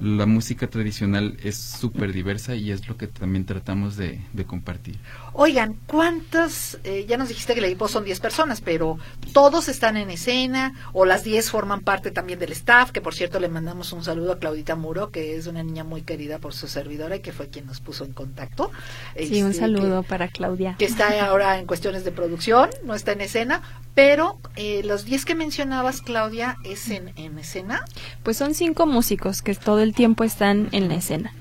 [0.00, 4.98] la música tradicional es súper diversa y es lo que también tratamos de, compartir.
[5.32, 8.98] Oigan, ¿cuántos, eh, ya nos dijiste que el equipo son 10 personas, pero
[9.32, 13.40] todos están en escena o las 10 forman parte también del staff, que por cierto
[13.40, 16.68] le mandamos un saludo a Claudita Muro, que es una niña muy querida por su
[16.68, 18.70] servidora y que fue quien nos puso en contacto.
[19.16, 20.76] Sí, un este, saludo para Claudia.
[20.78, 23.62] Que está ahora en cuestiones de producción, no está en escena,
[23.94, 27.84] pero eh, los 10 que mencionabas, Claudia, ¿es en, en escena?
[28.22, 31.32] Pues son cinco músicos que todo el tiempo están en la escena.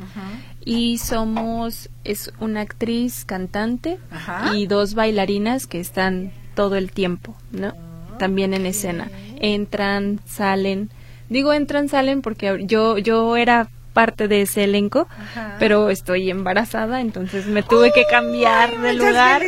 [0.64, 4.00] Y somos, es una actriz cantante
[4.54, 7.74] y dos bailarinas que están todo el tiempo, ¿no?
[8.20, 9.10] También en escena.
[9.40, 10.90] Entran, salen.
[11.30, 15.08] Digo entran, salen porque yo, yo era parte de ese elenco,
[15.58, 19.42] pero estoy embarazada, entonces me tuve que cambiar de lugar.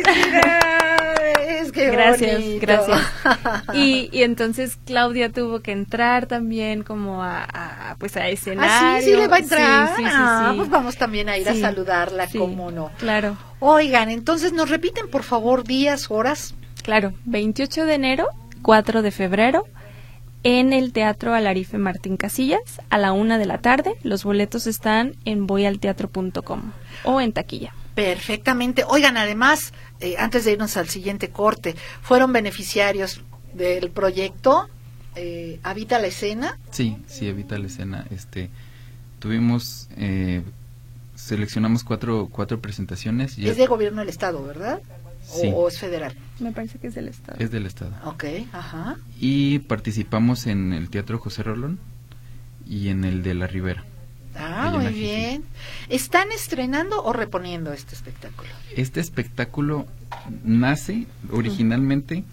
[1.74, 3.00] Gracias, gracias.
[3.74, 8.70] Y, y entonces Claudia tuvo que entrar también como a, pues a escenario.
[8.72, 9.90] Ah, sí, sí le va a entrar.
[10.04, 12.90] ah, pues vamos también a ir a saludarla, cómo no.
[12.98, 13.36] Claro.
[13.60, 16.54] Oigan, entonces nos repiten por favor días, horas.
[16.82, 18.28] Claro, 28 de enero,
[18.62, 19.66] 4 de febrero,
[20.42, 23.94] en el Teatro Alarife Martín Casillas a la una de la tarde.
[24.02, 26.72] Los boletos están en voyalteatro.com
[27.04, 27.74] o en taquilla.
[28.04, 28.84] Perfectamente.
[28.88, 34.68] Oigan, además, eh, antes de irnos al siguiente corte, fueron beneficiarios del proyecto
[35.16, 36.58] eh, Habita la Escena.
[36.70, 38.06] Sí, sí, Habita la Escena.
[38.10, 38.48] Este,
[39.18, 40.42] tuvimos, eh,
[41.14, 43.36] seleccionamos cuatro, cuatro presentaciones.
[43.38, 44.80] es de gobierno del Estado, ¿verdad?
[45.22, 45.50] Sí.
[45.54, 46.14] O, es federal?
[46.38, 47.38] Me parece que es del Estado.
[47.38, 47.92] Es del Estado.
[48.04, 48.96] Ok, ajá.
[49.20, 51.78] Y participamos en el Teatro José Rolón
[52.66, 53.84] y en el de La Ribera.
[54.60, 55.44] Ah, muy bien.
[55.88, 58.50] ¿Están estrenando o reponiendo este espectáculo?
[58.76, 59.86] Este espectáculo
[60.44, 62.24] nace originalmente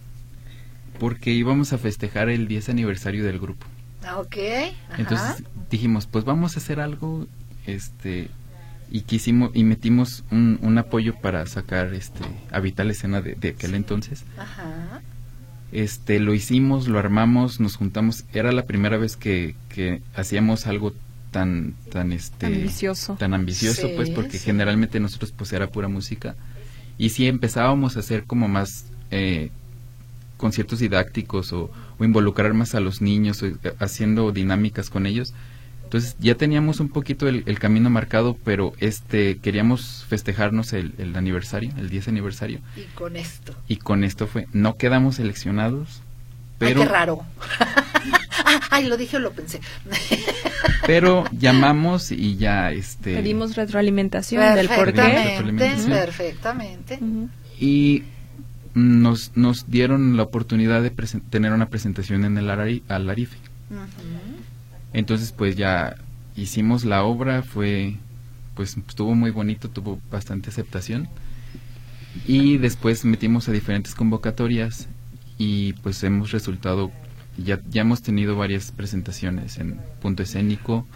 [1.00, 3.66] porque íbamos a festejar el 10 aniversario del grupo.
[4.04, 4.36] Ah, ok.
[4.98, 7.28] Entonces dijimos, pues vamos a hacer algo,
[7.66, 8.30] este,
[8.90, 14.24] y quisimos y metimos un, apoyo para sacar este a Vital Escena de, aquel entonces.
[14.38, 15.02] Ajá.
[15.72, 18.24] Este, lo hicimos, lo armamos, nos juntamos.
[18.34, 20.94] Era la primera vez que, que hacíamos algo
[21.32, 23.16] tan tan este ambicioso.
[23.16, 26.36] tan ambicioso pues porque generalmente nosotros pues era pura música.
[26.98, 29.52] Y si empezábamos a hacer como más eh,
[30.38, 35.34] conciertos didácticos o, involucrar más a los niños eh, haciendo dinámicas con ellos.
[35.84, 41.90] Entonces ya teníamos un poquito el, camino marcado pero este queríamos festejarnos el, aniversario el
[41.90, 42.60] 10 aniversario.
[42.76, 43.56] Y con esto.
[43.68, 46.02] Y con esto fue no quedamos seleccionados
[46.58, 47.24] pero qué raro.
[48.70, 49.62] Ay lo dije o lo pensé.
[50.86, 57.00] Pero llamamos y ya este pedimos retroalimentación del por Perfectamente.
[57.60, 58.04] Y
[58.74, 60.92] nos, nos dieron la oportunidad de
[61.30, 63.38] tener una presentación en el Alarife.
[64.94, 65.98] Entonces pues ya
[66.36, 67.96] hicimos la obra, fue
[68.56, 71.10] pues estuvo muy bonito, tuvo bastante aceptación.
[72.26, 74.88] Y después metimos a diferentes convocatorias
[75.38, 76.92] y pues hemos resultado
[77.38, 80.88] ya, ya hemos tenido varias presentaciones en Punto Escénico.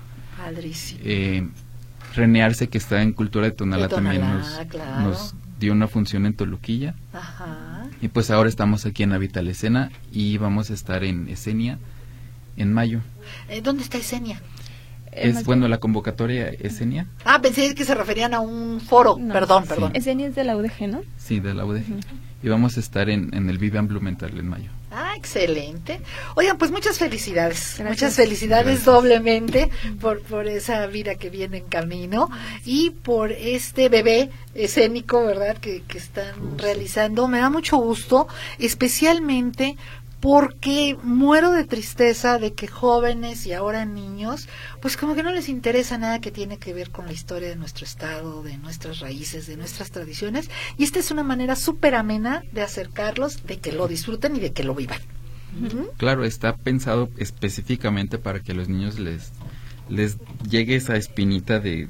[1.04, 1.48] Eh,
[2.16, 6.96] Renearse, que está en Cultura de Tonalá, también nos, dio una función en Toluquilla.
[8.02, 11.78] Y pues ahora estamos aquí en la Vital Escena y vamos a estar en Esenia
[12.58, 13.00] en mayo.
[13.48, 14.42] Eh, ¿Dónde está Esenia?
[15.12, 17.08] Es bueno la convocatoria Esenia.
[17.26, 19.18] Ah, pensé que se referían a un foro.
[19.32, 19.92] perdón, perdón.
[19.94, 21.02] Esenia es de la UDG, ¿no?
[21.18, 22.00] Sí, de la UDG.
[22.44, 24.72] Y vamos a estar en, en el Vivian Blumenthal en mayo.
[24.94, 26.02] Ah, excelente.
[26.36, 27.82] Oigan, pues muchas felicidades.
[27.88, 29.70] Muchas felicidades doblemente
[30.02, 32.30] por, por esa vida que viene en camino
[32.66, 35.58] y por este bebé escénico, ¿verdad?
[35.60, 37.28] Que, que están realizando.
[37.28, 38.28] Me da mucho gusto,
[38.60, 39.78] especialmente
[40.22, 44.48] porque muero de tristeza de que jóvenes y ahora niños,
[44.80, 47.56] pues como que no les interesa nada que tiene que ver con la historia de
[47.56, 52.44] nuestro estado, de nuestras raíces, de nuestras tradiciones, y esta es una manera súper amena
[52.52, 55.00] de acercarlos, de que lo disfruten y de que lo vivan.
[55.98, 59.32] Claro, está pensado específicamente para que a los niños les,
[59.90, 60.18] les
[60.50, 61.90] llegue esa espinita de,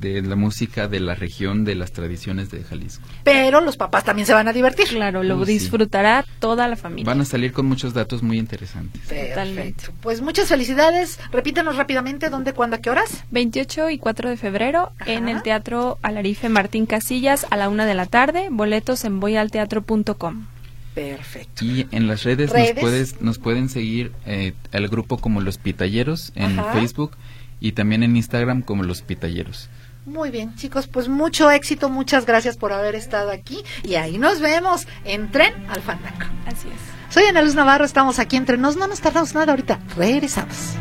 [0.00, 3.04] de la música de la región, de las tradiciones de Jalisco.
[3.24, 4.86] Pero los papás también se van a divertir.
[4.88, 5.52] Claro, lo Uy, sí.
[5.54, 7.06] disfrutará toda la familia.
[7.06, 9.02] Van a salir con muchos datos muy interesantes.
[9.02, 9.72] Totalmente.
[9.74, 9.92] Perfecto.
[10.02, 11.18] Pues muchas felicidades.
[11.32, 13.24] Repítanos rápidamente dónde, cuándo, a qué horas.
[13.30, 15.36] 28 y 4 de febrero en Ajá.
[15.36, 18.48] el Teatro Alarife Martín Casillas a la una de la tarde.
[18.50, 20.46] Boletos en voyalteatro.com.
[20.94, 21.64] Perfecto.
[21.64, 22.74] Y en las redes, ¿Redes?
[22.74, 26.72] Nos, puedes, nos pueden seguir eh, el grupo como Los Pitalleros en Ajá.
[26.72, 27.12] Facebook
[27.60, 29.68] y también en Instagram como Los Pitalleros.
[30.06, 34.40] Muy bien, chicos, pues mucho éxito, muchas gracias por haber estado aquí y ahí nos
[34.40, 36.26] vemos en Tren al Fandango.
[36.46, 37.12] Así es.
[37.12, 40.76] Soy Ana Luz Navarro, estamos aquí entre nos, no nos tardamos nada ahorita, regresamos.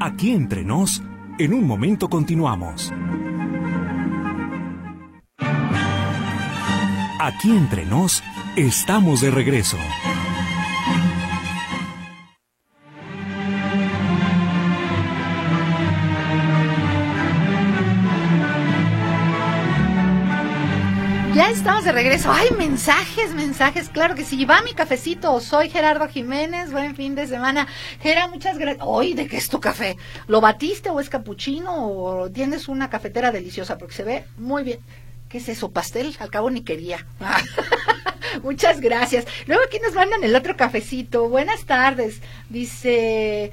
[0.00, 1.02] Aquí entre nos,
[1.40, 2.92] en un momento continuamos.
[7.18, 8.22] Aquí entre nos,
[8.56, 9.76] estamos de regreso.
[21.34, 22.32] Ya estamos de regreso.
[22.32, 23.90] Ay, mensajes, mensajes.
[23.90, 24.46] Claro que sí.
[24.46, 25.38] Va mi cafecito.
[25.40, 26.72] Soy Gerardo Jiménez.
[26.72, 27.66] Buen fin de semana.
[28.00, 28.86] Gera, muchas gracias.
[28.88, 29.98] Hoy, ¿de qué es tu café?
[30.28, 33.76] ¿Lo batiste o es capuchino o tienes una cafetera deliciosa?
[33.76, 34.78] Porque se ve muy bien.
[35.28, 35.72] ¿Qué es eso?
[35.72, 36.16] ¿Pastel?
[36.20, 37.06] Al cabo ni quería.
[38.42, 39.26] Muchas gracias.
[39.46, 41.28] Luego aquí nos mandan el otro cafecito.
[41.28, 42.20] Buenas tardes.
[42.48, 43.52] Dice,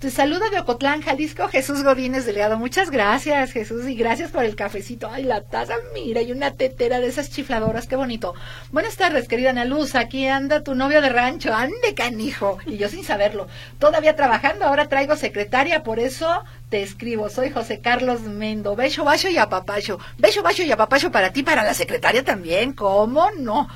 [0.00, 2.56] te saluda de Ocotlán, Jalisco, Jesús Godínez Delgado.
[2.56, 5.10] Muchas gracias, Jesús, y gracias por el cafecito.
[5.12, 8.32] Ay, la taza, mira, y una tetera de esas chifladoras, qué bonito.
[8.72, 12.56] Buenas tardes, querida Ana Luz, aquí anda tu novio de rancho, ande canijo.
[12.64, 13.46] Y yo sin saberlo,
[13.78, 17.28] todavía trabajando, ahora traigo secretaria, por eso te escribo.
[17.28, 18.76] Soy José Carlos Mendo.
[18.76, 19.98] Beso, bacho y apapacho.
[20.16, 23.68] Beso, bacho y apapacho para ti, para la secretaria también, ¿cómo no?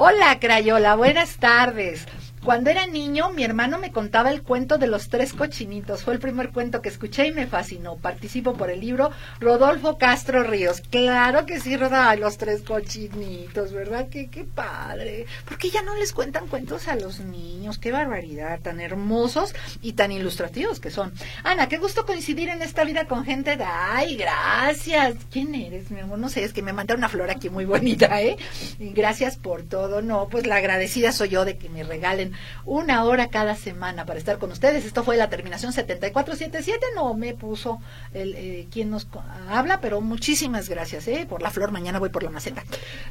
[0.00, 2.06] Hola, Crayola, buenas tardes.
[2.44, 6.02] Cuando era niño, mi hermano me contaba el cuento de los tres cochinitos.
[6.02, 7.96] Fue el primer cuento que escuché y me fascinó.
[7.96, 10.82] Participo por el libro Rodolfo Castro Ríos.
[10.90, 14.08] Claro que sí, Roda, los tres cochinitos, ¿verdad?
[14.08, 15.26] Qué, qué padre.
[15.44, 17.78] Porque ya no les cuentan cuentos a los niños.
[17.78, 21.12] Qué barbaridad, tan hermosos y tan ilustrativos que son.
[21.44, 23.64] Ana, qué gusto coincidir en esta vida con gente de...
[23.64, 25.16] Ay, gracias.
[25.30, 26.18] ¿Quién eres, mi amor?
[26.18, 28.36] No sé, es que me mandaron una flor aquí muy bonita, ¿eh?
[28.78, 30.02] Gracias por todo.
[30.02, 32.27] No, pues la agradecida soy yo de que me regalen
[32.64, 34.84] una hora cada semana para estar con ustedes.
[34.84, 36.86] Esto fue la terminación 7477.
[36.94, 37.80] No me puso
[38.14, 39.06] el, eh, quien nos
[39.48, 41.26] habla, pero muchísimas gracias ¿eh?
[41.28, 41.70] por la flor.
[41.72, 42.62] Mañana voy por la maceta.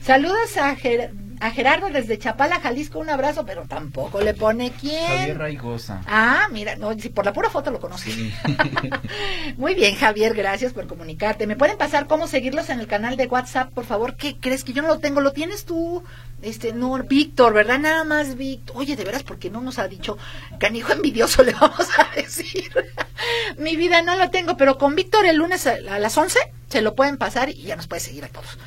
[0.01, 2.99] Saludos a, Ger- a Gerardo desde Chapala, Jalisco.
[2.99, 5.05] Un abrazo, pero tampoco le pone quién.
[5.05, 6.01] Javier Raigosa.
[6.07, 8.11] Ah, mira, no, si por la pura foto lo conocí.
[8.11, 8.33] Sí.
[9.57, 11.47] Muy bien, Javier, gracias por comunicarte.
[11.47, 14.15] ¿Me pueden pasar cómo seguirlos en el canal de WhatsApp, por favor?
[14.15, 15.21] ¿Qué crees que yo no lo tengo?
[15.21, 16.03] ¿Lo tienes tú?
[16.41, 17.79] Este, no, Víctor, ¿verdad?
[17.79, 18.77] Nada más Víctor.
[18.77, 20.17] Oye, de veras, porque no nos ha dicho
[20.59, 22.71] canijo envidioso, le vamos a decir.
[23.57, 26.81] Mi vida no lo tengo, pero con Víctor el lunes a, a las 11 se
[26.81, 28.57] lo pueden pasar y ya nos puede seguir a todos.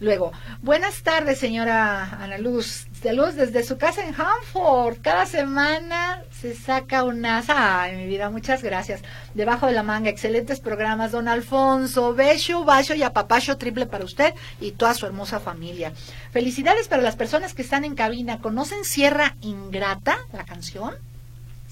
[0.00, 0.30] Luego,
[0.62, 2.86] buenas tardes, señora Ana Luz.
[3.02, 4.98] Saludos desde su casa en Hanford.
[5.02, 7.42] Cada semana se saca una...
[7.48, 9.02] Ay, mi vida, muchas gracias.
[9.34, 11.10] Debajo de la manga, excelentes programas.
[11.10, 15.92] Don Alfonso, beso, bacho y apapacho triple para usted y toda su hermosa familia.
[16.30, 18.40] Felicidades para las personas que están en cabina.
[18.40, 20.94] ¿Conocen Sierra Ingrata, la canción?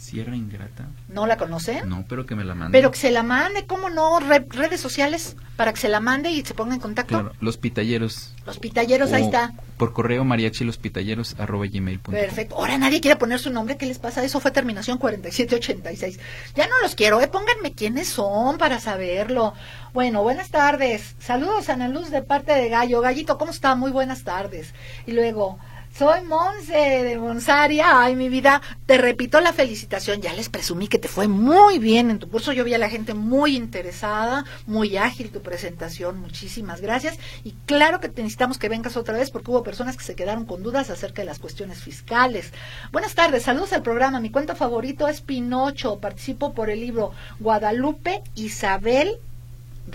[0.07, 0.87] Sierra Ingrata.
[1.09, 1.89] ¿No la conocen?
[1.89, 2.77] No, pero que me la mande.
[2.79, 4.21] Pero que se la mande, ¿cómo no?
[4.21, 7.19] Re- redes sociales para que se la mande y se ponga en contacto.
[7.21, 8.33] Claro, Los Pitalleros.
[8.47, 9.53] Los pitalleros, ahí está.
[9.77, 12.27] Por correo mariachi los pitalleros arroba gmail punto com.
[12.27, 12.55] Perfecto.
[12.57, 13.77] Ahora nadie quiere poner su nombre.
[13.77, 14.23] ¿Qué les pasa?
[14.23, 16.21] Eso fue terminación 4786.
[16.55, 17.27] Ya no los quiero, ¿eh?
[17.29, 19.53] Pónganme quiénes son para saberlo.
[19.93, 21.17] Bueno, buenas tardes.
[21.19, 23.01] Saludos, Ana Luz, de parte de Gallo.
[23.01, 23.75] Gallito, ¿cómo está?
[23.75, 24.73] Muy buenas tardes.
[25.07, 25.59] Y luego,
[25.97, 28.03] soy Monse de Monsaria.
[28.03, 30.21] Ay, mi vida, te repito la felicitación.
[30.21, 32.53] Ya les presumí que te fue muy bien en tu curso.
[32.53, 36.21] Yo vi a la gente muy interesada, muy ágil tu presentación.
[36.21, 37.19] Muchísimas gracias.
[37.45, 40.45] Y claro que te necesitamos que vengas otra vez porque hubo personas que se quedaron
[40.45, 42.53] con dudas acerca de las cuestiones fiscales.
[42.93, 44.21] Buenas tardes, saludos al programa.
[44.21, 45.99] Mi cuento favorito es Pinocho.
[45.99, 49.19] Participo por el libro Guadalupe Isabel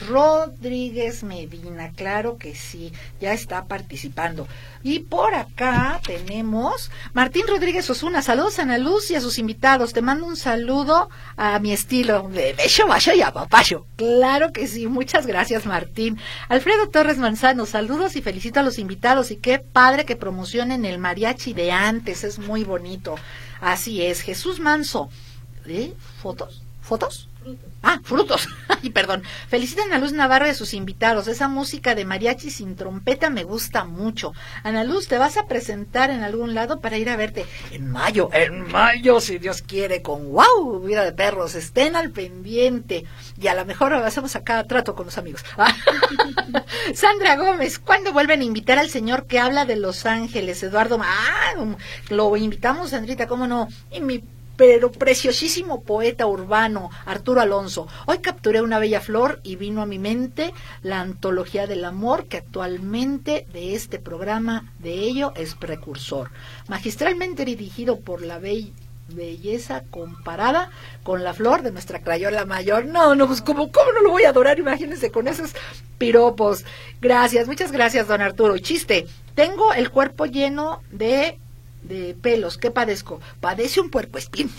[0.07, 4.47] Rodríguez Medina, claro que sí, ya está participando.
[4.83, 9.93] Y por acá tenemos Martín Rodríguez Osuna, saludos a Ana Luz y a sus invitados.
[9.93, 13.85] Te mando un saludo a mi estilo de beso, bacho y a papacho.
[13.97, 16.17] Claro que sí, muchas gracias Martín.
[16.47, 20.99] Alfredo Torres Manzano, saludos y felicito a los invitados y qué padre que promocionen el
[20.99, 23.15] mariachi de antes, es muy bonito.
[23.59, 25.09] Así es, Jesús Manso.
[25.65, 25.93] ¿Eh?
[26.21, 26.63] ¿Fotos?
[26.81, 27.29] ¿Fotos?
[27.83, 28.47] Ah, frutos.
[28.83, 29.23] y perdón.
[29.47, 31.27] Felicitan a Luz Navarro y a sus invitados.
[31.27, 34.33] Esa música de mariachi sin trompeta me gusta mucho.
[34.63, 37.45] Ana Luz, ¿te vas a presentar en algún lado para ir a verte?
[37.71, 41.55] En mayo, en mayo, si Dios quiere, con wow, vida de perros.
[41.55, 43.05] Estén al pendiente.
[43.39, 45.43] Y a lo mejor hacemos acá trato con los amigos.
[46.93, 50.61] Sandra Gómez, ¿cuándo vuelven a invitar al señor que habla de Los Ángeles?
[50.63, 51.53] Eduardo, ah,
[52.09, 53.67] lo invitamos, Sandrita, ¿cómo no?
[53.91, 54.23] Y mi
[54.61, 57.87] pero preciosísimo poeta urbano, Arturo Alonso.
[58.05, 62.37] Hoy capturé una bella flor y vino a mi mente la antología del amor que
[62.37, 66.29] actualmente de este programa de ello es precursor.
[66.67, 70.69] Magistralmente dirigido por la belleza comparada
[71.01, 72.85] con la flor de nuestra crayola mayor.
[72.85, 75.53] No, no, pues ¿cómo, cómo no lo voy a adorar, imagínense con esos
[75.97, 76.65] piropos.
[77.01, 78.59] Gracias, muchas gracias, don Arturo.
[78.59, 81.39] Chiste, tengo el cuerpo lleno de
[81.83, 82.57] de pelos.
[82.57, 83.19] ¿Qué padezco?
[83.39, 84.51] Padece un puerco espín.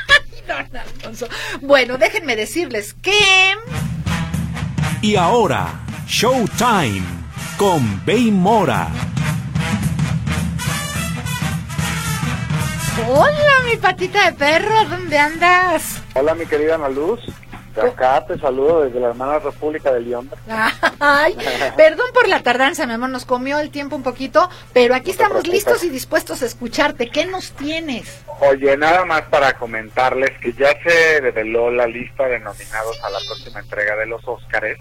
[1.60, 3.18] bueno, déjenme decirles que...
[5.02, 7.02] Y ahora, Showtime
[7.56, 8.88] con Bay Mora.
[13.06, 16.00] Hola, mi patita de perro, ¿dónde andas?
[16.14, 17.20] Hola, mi querida Ana Luz.
[17.76, 20.30] Acá te saludo desde la hermana República de León.
[21.00, 21.36] Ay,
[21.76, 25.46] perdón por la tardanza, mi amor, nos comió el tiempo un poquito, pero aquí estamos
[25.46, 27.10] listos y dispuestos a escucharte.
[27.10, 28.24] ¿Qué nos tienes?
[28.40, 33.18] Oye, nada más para comentarles que ya se reveló la lista de nominados a la
[33.26, 34.78] próxima entrega de los Óscares.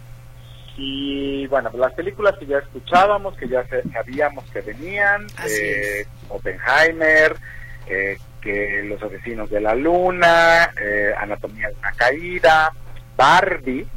[0.75, 7.35] Y bueno, las películas que ya escuchábamos, que ya sabíamos que venían, eh, Oppenheimer,
[7.87, 12.73] eh, que Los asesinos de la luna, eh, Anatomía de una caída,
[13.15, 13.87] Barbie,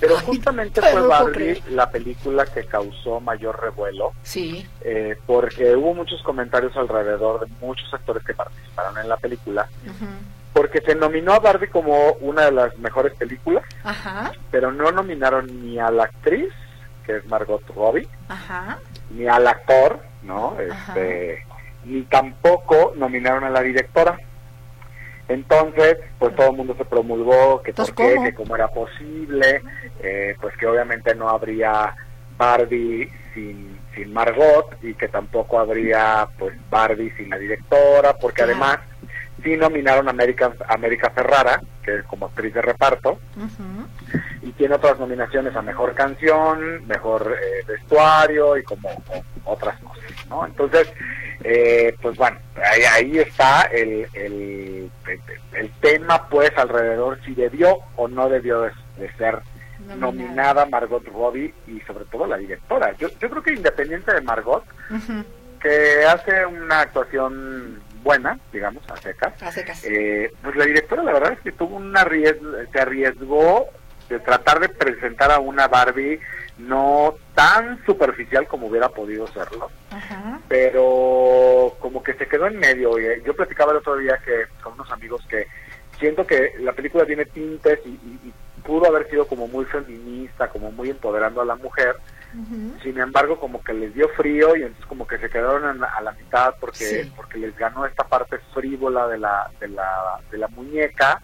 [0.00, 4.12] pero justamente fue Barbie la película que causó mayor revuelo.
[4.22, 4.66] Sí.
[4.82, 9.68] Eh, porque hubo muchos comentarios alrededor de muchos actores que participaron en la película.
[10.52, 13.64] Porque se nominó a Barbie como una de las mejores películas,
[14.50, 16.48] pero no nominaron ni a la actriz,
[17.04, 18.08] que es Margot Robbie,
[19.10, 20.56] ni al actor, ¿no?
[20.60, 21.44] Este,
[21.84, 24.18] ni tampoco nominaron a la directora.
[25.28, 29.60] Entonces, pues todo el mundo se promulgó que por qué, que cómo era posible,
[30.00, 31.94] eh, pues que obviamente no habría
[32.38, 38.78] Barbie sin, sin Margot y que tampoco habría pues Barbie sin la directora, porque además
[39.42, 43.18] sí nominaron a América, América Ferrara, que es como actriz de reparto,
[44.42, 48.88] y tiene otras nominaciones a Mejor Canción, Mejor eh, Vestuario y como,
[49.44, 50.46] otras cosas, ¿no?
[50.46, 50.92] Entonces,
[51.44, 54.90] eh, pues bueno, ahí, ahí está el, el,
[55.52, 58.72] el, tema, pues, alrededor si debió o no debió de,
[59.16, 59.40] ser
[59.96, 60.66] nominada.
[60.66, 62.94] Margot Robbie y sobre todo la directora.
[62.98, 64.64] Yo, yo creo que independiente de Margot,
[65.60, 69.34] que hace una actuación buena, digamos, a secas,
[69.84, 73.68] eh, pues la directora la verdad es que tuvo una se arriesgó
[74.08, 76.20] de tratar de presentar a una Barbie
[76.58, 79.70] no tan superficial como hubiera podido serlo,
[80.48, 82.98] pero como que se quedó en medio.
[82.98, 85.46] Eh, yo platicaba el otro día que con unos amigos que
[85.98, 88.32] siento que la película tiene tintes y,
[88.64, 91.96] pudo haber sido como muy feminista, como muy empoderando a la mujer.
[92.82, 96.12] Sin embargo, como que les dio frío y entonces como que se quedaron a la
[96.12, 101.22] mitad porque porque les ganó esta parte frívola de la de la, de la muñeca.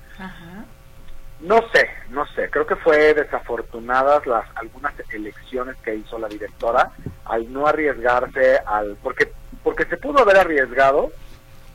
[1.40, 2.49] No sé, no sé.
[2.51, 6.92] Creo que fue desafortunadas las algunas elecciones que hizo la directora
[7.25, 11.12] al no arriesgarse al porque porque se pudo haber arriesgado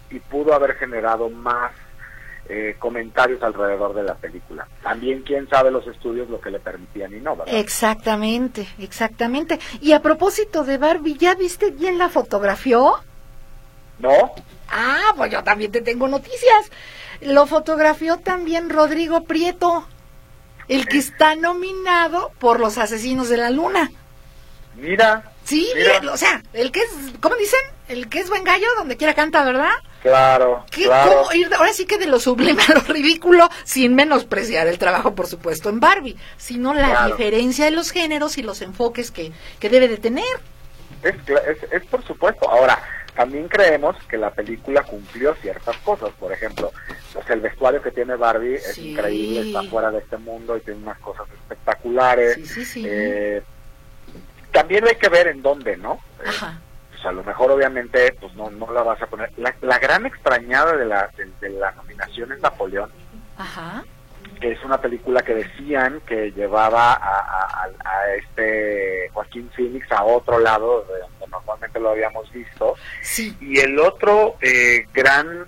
[0.10, 1.72] y pudo haber generado más
[2.52, 4.68] eh, comentarios alrededor de la película.
[4.82, 7.54] También quién sabe los estudios lo que le permitían y no, ¿verdad?
[7.54, 9.60] Exactamente, exactamente.
[9.82, 12.96] Y a propósito de Barbie, ¿ya viste quién la fotografió?
[14.00, 14.32] No.
[14.68, 16.72] Ah, pues yo también te tengo noticias.
[17.22, 19.88] Lo fotografió también Rodrigo Prieto,
[20.68, 23.92] el que está nominado por Los Asesinos de la Luna.
[24.76, 25.32] Mira.
[25.44, 25.68] Sí,
[26.12, 27.60] o sea, el que es, ¿cómo dicen?
[27.88, 29.72] El que es buen gallo, donde quiera canta, ¿verdad?
[30.02, 31.26] Claro, claro.
[31.58, 35.70] ahora sí que de lo sublime a lo ridículo, sin menospreciar el trabajo, por supuesto,
[35.70, 39.98] en Barbie, sino la diferencia de los géneros y los enfoques que, que debe de
[39.98, 40.24] tener.
[41.04, 42.50] Es, es, es por supuesto.
[42.50, 42.80] Ahora,
[43.20, 46.10] también creemos que la película cumplió ciertas cosas.
[46.18, 46.72] Por ejemplo,
[47.12, 50.80] pues el vestuario que tiene Barbie es increíble, está fuera de este mundo y tiene
[50.84, 52.38] unas cosas espectaculares.
[52.78, 53.44] Eh,
[54.54, 56.00] también hay que ver en dónde, ¿no?
[56.24, 56.30] Eh,
[56.92, 59.34] pues a lo mejor obviamente pues no, no la vas a poner.
[59.38, 61.12] La, gran extrañada de la,
[61.42, 62.90] de la nominación es Napoleón.
[63.38, 63.84] Ajá
[64.40, 67.70] que es una película que decían que llevaba a,
[68.18, 72.76] este Joaquín Phoenix a otro lado de donde normalmente lo habíamos visto.
[73.02, 73.36] Sí.
[73.40, 75.46] Y el otro eh, gran,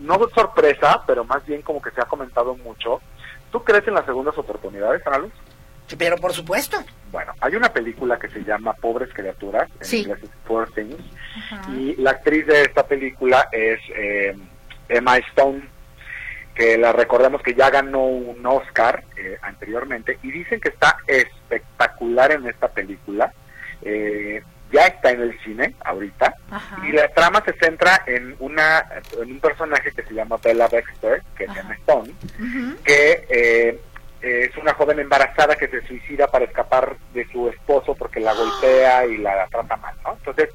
[0.00, 3.00] no sorpresa, pero más bien como que se ha comentado mucho,
[3.54, 5.32] ¿Tú crees en las segundas oportunidades, Ana Luz?
[5.86, 6.76] Sí, pero por supuesto.
[7.12, 10.00] Bueno, hay una película que se llama Pobres Criaturas, en sí.
[10.00, 10.96] inglés es Poor Things,
[11.68, 14.36] y la actriz de esta película es eh,
[14.88, 15.68] Emma Stone,
[16.54, 22.32] que la recordemos que ya ganó un Oscar eh, anteriormente, y dicen que está espectacular
[22.32, 23.32] en esta película.
[23.82, 24.42] Eh,
[24.72, 26.34] ya está en el cine ahorita
[26.82, 28.84] y la trama se centra en una
[29.20, 32.12] en un personaje que se llama Bella Dexter que es Emma Stone
[32.82, 33.80] que eh,
[34.20, 39.06] es una joven embarazada que se suicida para escapar de su esposo porque la golpea
[39.06, 40.48] y la trata mal no entonces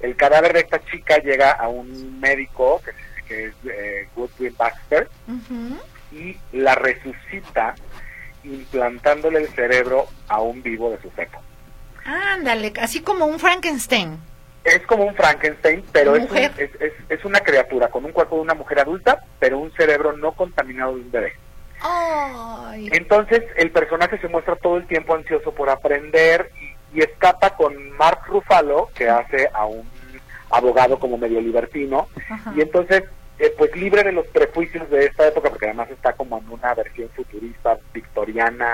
[0.00, 2.90] el cadáver de esta chica llega a un médico que,
[3.26, 5.08] que es eh, Goodwin Baxter
[6.12, 7.74] y la resucita
[8.44, 11.38] implantándole el cerebro a un vivo de su feto
[12.04, 14.18] Ándale, así como un Frankenstein.
[14.62, 18.36] Es como un Frankenstein, pero es, un, es, es, es, una criatura con un cuerpo
[18.36, 21.32] de una mujer adulta, pero un cerebro no contaminado de un bebé.
[21.80, 22.88] Ay.
[22.92, 27.90] Entonces el personaje se muestra todo el tiempo ansioso por aprender y, y escapa con
[27.92, 29.86] Mark Ruffalo, que hace a un
[30.56, 32.52] abogado como medio libertino, Ajá.
[32.56, 33.04] y entonces
[33.38, 36.74] eh, pues libre de los prejuicios de esta época, porque además está como en una
[36.74, 38.68] versión futurista victoriana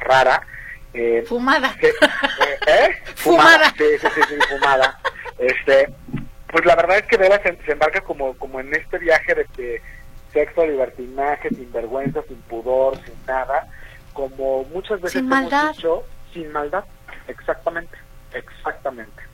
[0.00, 0.42] rara,
[0.92, 1.74] eh, fumada.
[1.80, 1.92] Que, eh,
[2.66, 2.96] ¿eh?
[3.14, 3.70] Fumada.
[3.70, 3.74] fumada.
[3.76, 5.00] Sí, sí, sí, sí, fumada.
[5.38, 5.88] Este,
[6.48, 9.46] pues la verdad es que Vela se, se, embarca como, como en este viaje de,
[9.56, 9.82] de
[10.32, 13.68] sexo, libertinaje, sin vergüenza, sin pudor, sin nada,
[14.12, 15.62] como muchas veces sin maldad.
[15.62, 16.84] hemos dicho, sin maldad,
[17.28, 17.96] exactamente,
[18.34, 19.29] exactamente.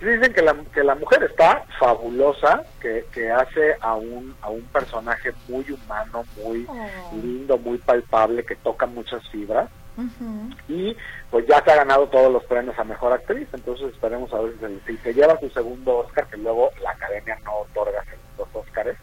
[0.00, 4.62] Dicen que la, que la mujer está fabulosa, que, que hace a un, a un
[4.62, 7.16] personaje muy humano, muy oh.
[7.22, 9.68] lindo, muy palpable, que toca muchas fibras.
[9.96, 10.56] Uh -huh.
[10.68, 10.96] y
[11.30, 14.54] pues ya se ha ganado todos los premios a mejor actriz, entonces esperemos a ver
[14.86, 18.96] si, se lleva su segundo Oscar, que luego la academia no otorga segundos Oscars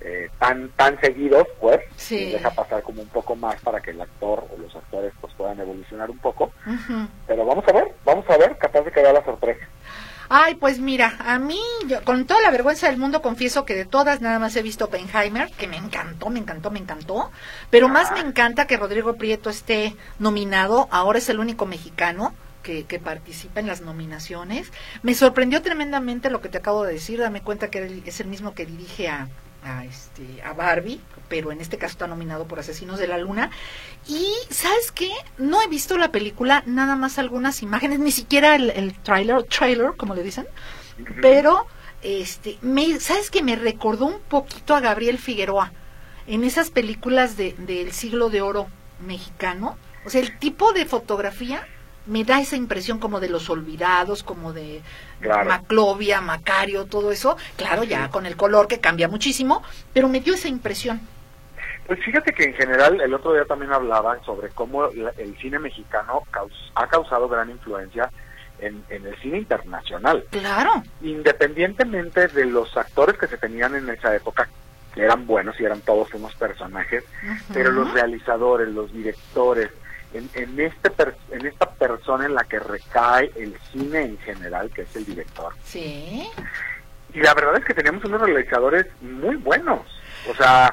[0.00, 2.28] eh, tan tan seguidos, pues, sí.
[2.28, 5.34] y deja pasar como un poco más para que el actor o los actores pues
[5.34, 6.52] puedan evolucionar un poco.
[6.66, 7.08] Uh -huh.
[7.26, 9.66] Pero vamos a ver, vamos a ver, capaz de que da la sorpresa.
[10.32, 11.58] Ay, pues mira, a mí,
[11.88, 14.84] yo, con toda la vergüenza del mundo, confieso que de todas nada más he visto
[14.84, 17.32] Oppenheimer, que me encantó, me encantó, me encantó.
[17.68, 17.90] Pero ah.
[17.90, 20.86] más me encanta que Rodrigo Prieto esté nominado.
[20.92, 24.70] Ahora es el único mexicano que, que, participa en las nominaciones.
[25.02, 27.18] Me sorprendió tremendamente lo que te acabo de decir.
[27.18, 29.26] Dame cuenta que es el mismo que dirige a,
[29.64, 31.00] a, este, a Barbie,
[31.30, 33.50] pero en este caso está nominado por Asesinos de la Luna.
[34.06, 35.10] Y, ¿sabes qué?
[35.38, 39.92] No he visto la película, nada más algunas imágenes, ni siquiera el, el trailer, trailer,
[39.96, 40.46] como le dicen,
[40.98, 41.18] uh -huh.
[41.22, 41.66] pero,
[42.02, 43.42] este, me, ¿sabes qué?
[43.42, 45.72] Me recordó un poquito a Gabriel Figueroa
[46.26, 48.66] en esas películas de, del siglo de oro
[49.06, 49.78] mexicano.
[50.04, 51.66] O sea, el tipo de fotografía
[52.06, 54.82] me da esa impresión como de los olvidados, como de
[55.20, 55.48] claro.
[55.48, 57.36] Maclovia, Macario, todo eso.
[57.56, 59.62] Claro, ya con el color que cambia muchísimo,
[59.92, 61.00] pero me dio esa impresión.
[61.90, 66.22] Pues fíjate que en general el otro día también hablaban sobre cómo el cine mexicano
[66.30, 68.08] caus ha causado gran influencia
[68.60, 70.24] en, en, el cine internacional.
[70.30, 70.84] Claro.
[71.02, 74.48] Independientemente de los actores que se tenían en esa época,
[74.94, 77.42] que eran buenos y eran todos unos personajes, uh -huh.
[77.52, 79.70] pero los realizadores, los directores,
[80.14, 84.70] en, en, este per, en esta persona en la que recae el cine en general,
[84.70, 85.52] que es el director.
[85.64, 86.30] Sí.
[87.12, 89.80] Y la verdad es que teníamos unos realizadores muy buenos.
[90.28, 90.72] O sea,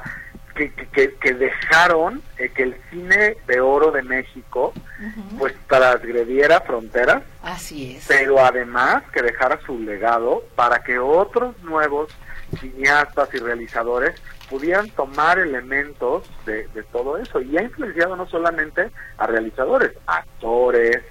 [0.58, 5.38] que, que, que dejaron eh, que el cine de oro de México uh -huh.
[5.38, 7.22] pues transgrediera fronteras.
[7.42, 8.06] Así es.
[8.08, 12.10] Pero además que dejara su legado para que otros nuevos
[12.58, 18.90] cineastas y realizadores pudieran tomar elementos de, de, todo eso y ha influenciado no solamente
[19.18, 21.02] a realizadores, a actores,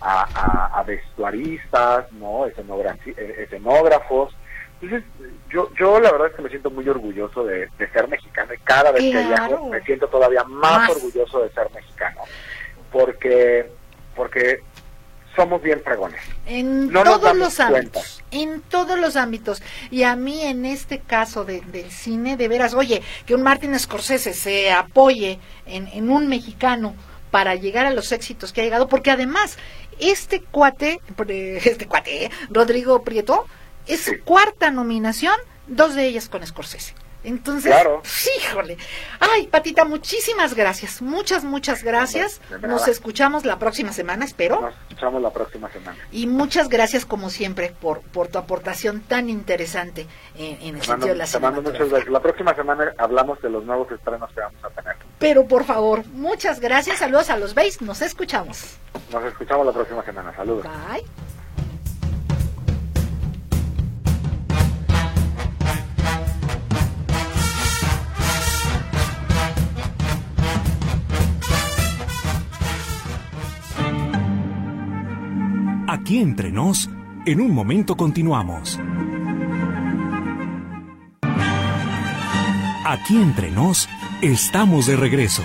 [0.00, 4.34] a, a, a vestuaristas, no, escenógrafos.
[4.82, 5.08] Entonces,
[5.48, 8.58] yo, yo la verdad es que me siento muy orgulloso de, de ser mexicano y
[8.58, 9.28] cada vez claro.
[9.28, 12.20] que viajo me siento todavía más, más, orgulloso de ser mexicano,
[12.90, 13.70] porque,
[14.16, 14.60] porque
[15.36, 16.20] somos bien fregones.
[16.46, 17.92] En no todos los ámbitos.
[17.92, 18.00] Cuenta.
[18.32, 19.62] En todos los ámbitos.
[19.90, 23.78] Y a mí, en este caso de, del cine, de veras, oye, que un Martin
[23.78, 26.94] Scorsese se apoye en, en un mexicano
[27.30, 29.58] para llegar a los éxitos que ha llegado, porque además,
[30.00, 33.46] este cuate, este cuate, Rodrigo Prieto,
[33.86, 34.16] es sí.
[34.16, 35.34] su cuarta nominación,
[35.66, 36.94] dos de ellas con Scorsese.
[37.24, 38.02] Entonces, claro.
[38.38, 38.76] híjole.
[39.20, 41.00] Ay, Patita, muchísimas gracias.
[41.02, 42.40] Muchas, muchas gracias.
[42.62, 44.60] Nos escuchamos la próxima semana, espero.
[44.60, 45.96] Nos escuchamos la próxima semana.
[46.10, 50.06] Y muchas gracias, como siempre, por, por tu aportación tan interesante
[50.36, 52.10] en, en el te sentido mando, de la muchas gracias.
[52.10, 54.96] La próxima semana hablamos de los nuevos estrenos que vamos a tener.
[55.18, 56.98] Pero por favor, muchas gracias.
[56.98, 57.80] Saludos a los Bays.
[57.82, 58.78] Nos escuchamos.
[59.12, 60.34] Nos escuchamos la próxima semana.
[60.34, 60.64] Saludos.
[60.64, 61.31] Bye.
[75.94, 76.88] Aquí entre nos,
[77.26, 78.80] en un momento continuamos.
[82.86, 83.90] Aquí entre nos,
[84.22, 85.42] estamos de regreso.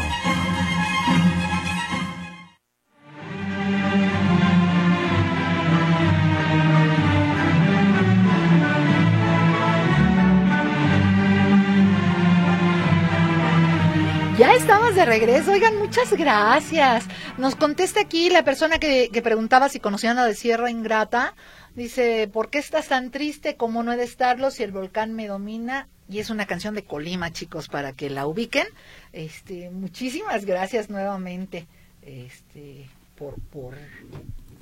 [15.19, 15.51] Regreso.
[15.51, 17.05] Oigan, muchas gracias.
[17.39, 21.33] Nos contesta aquí la persona que, preguntaba si conocían a de Sierra Ingrata.
[21.73, 23.55] Dice, ¿por qué estás tan triste?
[23.55, 25.87] ¿Cómo no he de estarlo si el volcán me domina?
[26.07, 28.67] Y es una canción de Colima, chicos, para que la ubiquen.
[29.11, 31.65] Este, muchísimas gracias nuevamente
[32.03, 33.73] este, por, por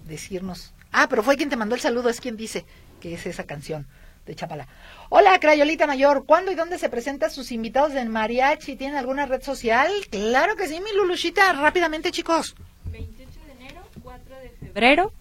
[0.08, 0.74] decirnos.
[0.94, 2.66] Ah, pero fue quien te mandó el saludo, es quien dice
[3.02, 3.86] que es esa canción
[4.26, 4.68] de Chapala.
[5.10, 6.26] Hola, Crayolita Mayor.
[6.26, 8.76] ¿Cuándo y dónde se presentan sus invitados del mariachi?
[8.76, 9.90] ¿Tienen alguna red social?
[10.10, 11.54] Claro que sí, mi Luluchita.
[11.54, 12.56] Rápidamente, chicos.
[12.92, 15.12] 28 de enero, 4 de febrero.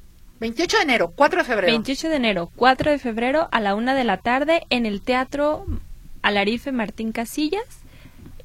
[0.41, 1.73] 28 de enero, 4 de febrero.
[1.73, 5.67] 28 de enero, 4 de febrero a la una de la tarde en el Teatro
[6.23, 7.65] Alarife Martín Casillas.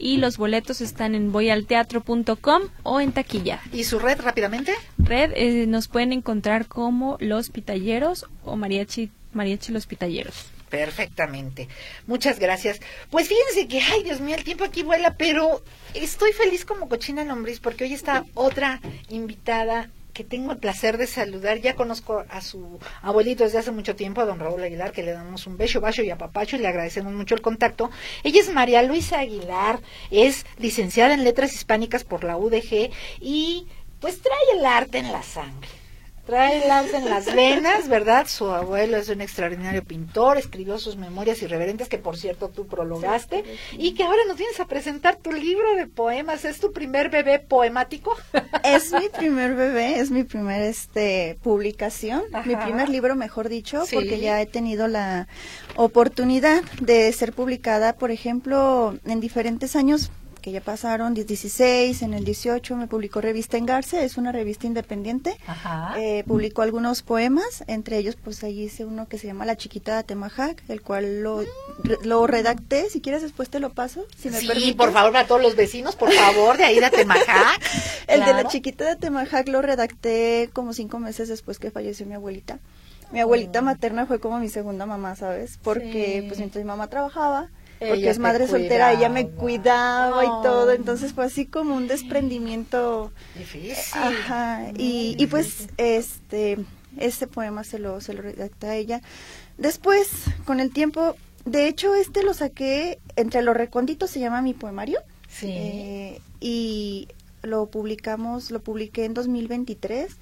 [0.01, 3.60] Y los boletos están en voyalteatro.com o en taquilla.
[3.74, 4.74] ¿Y su red rápidamente?
[4.97, 10.45] Red eh, nos pueden encontrar como Los Pitalleros o Mariachi Mariachi Los Pitalleros.
[10.69, 11.67] Perfectamente.
[12.07, 12.80] Muchas gracias.
[13.09, 15.63] Pues fíjense que, ay Dios mío, el tiempo aquí vuela, pero
[15.93, 21.07] estoy feliz como cochina lombriz porque hoy está otra invitada que tengo el placer de
[21.07, 21.59] saludar.
[21.59, 25.13] Ya conozco a su abuelito desde hace mucho tiempo, a don Raúl Aguilar, que le
[25.13, 27.89] damos un beso, bacho y apapacho y le agradecemos mucho el contacto.
[28.23, 29.80] Ella es María Luisa Aguilar,
[30.11, 33.67] es licenciada en Letras Hispánicas por la UDG y
[33.99, 35.78] pues trae el arte en la sangre
[36.30, 38.27] Trae el en las venas, ¿verdad?
[38.27, 43.43] Su abuelo es un extraordinario pintor, escribió sus memorias irreverentes, que por cierto tú prologaste,
[43.71, 46.45] y que ahora nos vienes a presentar tu libro de poemas.
[46.45, 48.15] ¿Es tu primer bebé poemático?
[48.63, 54.19] Es mi primer bebé, es mi primer este publicación, mi primer libro, mejor dicho, porque
[54.19, 55.27] ya he tenido la
[55.77, 62.23] oportunidad de ser publicada, por ejemplo, en diferentes años que ya pasaron, 16, en el
[62.25, 65.37] 18 me publicó Revista Engarce, es una revista independiente.
[65.97, 69.93] Eh, publicó algunos poemas, entre ellos pues ahí hice uno que se llama La Chiquita
[69.93, 71.43] de Atemajac, el cual lo,
[72.03, 75.41] lo redacté, si quieres después te lo paso, si me sí, por favor, a todos
[75.41, 77.61] los vecinos, por favor, de ahí de Atemajac.
[78.07, 82.15] el de La Chiquita de Atemajac lo redacté como cinco meses después que falleció mi
[82.15, 82.59] abuelita.
[83.11, 83.63] Mi abuelita oh.
[83.63, 85.59] materna fue como mi segunda mamá, ¿sabes?
[85.61, 87.49] Porque pues mientras mi mamá trabajaba,
[87.80, 93.11] porque es madre soltera, ella me cuidaba y todo, entonces fue así como un desprendimiento
[93.36, 93.75] difícil.
[93.93, 96.57] Ajá, y, y pues este
[96.97, 99.01] este poema se lo se lo redacta a ella.
[99.57, 100.09] Después,
[100.45, 101.15] con el tiempo,
[101.45, 104.99] de hecho este lo saqué entre los recónditos se llama mi poemario.
[105.30, 105.47] Sí.
[105.49, 107.07] Eh, y
[107.43, 110.17] lo publicamos, lo publiqué en 2023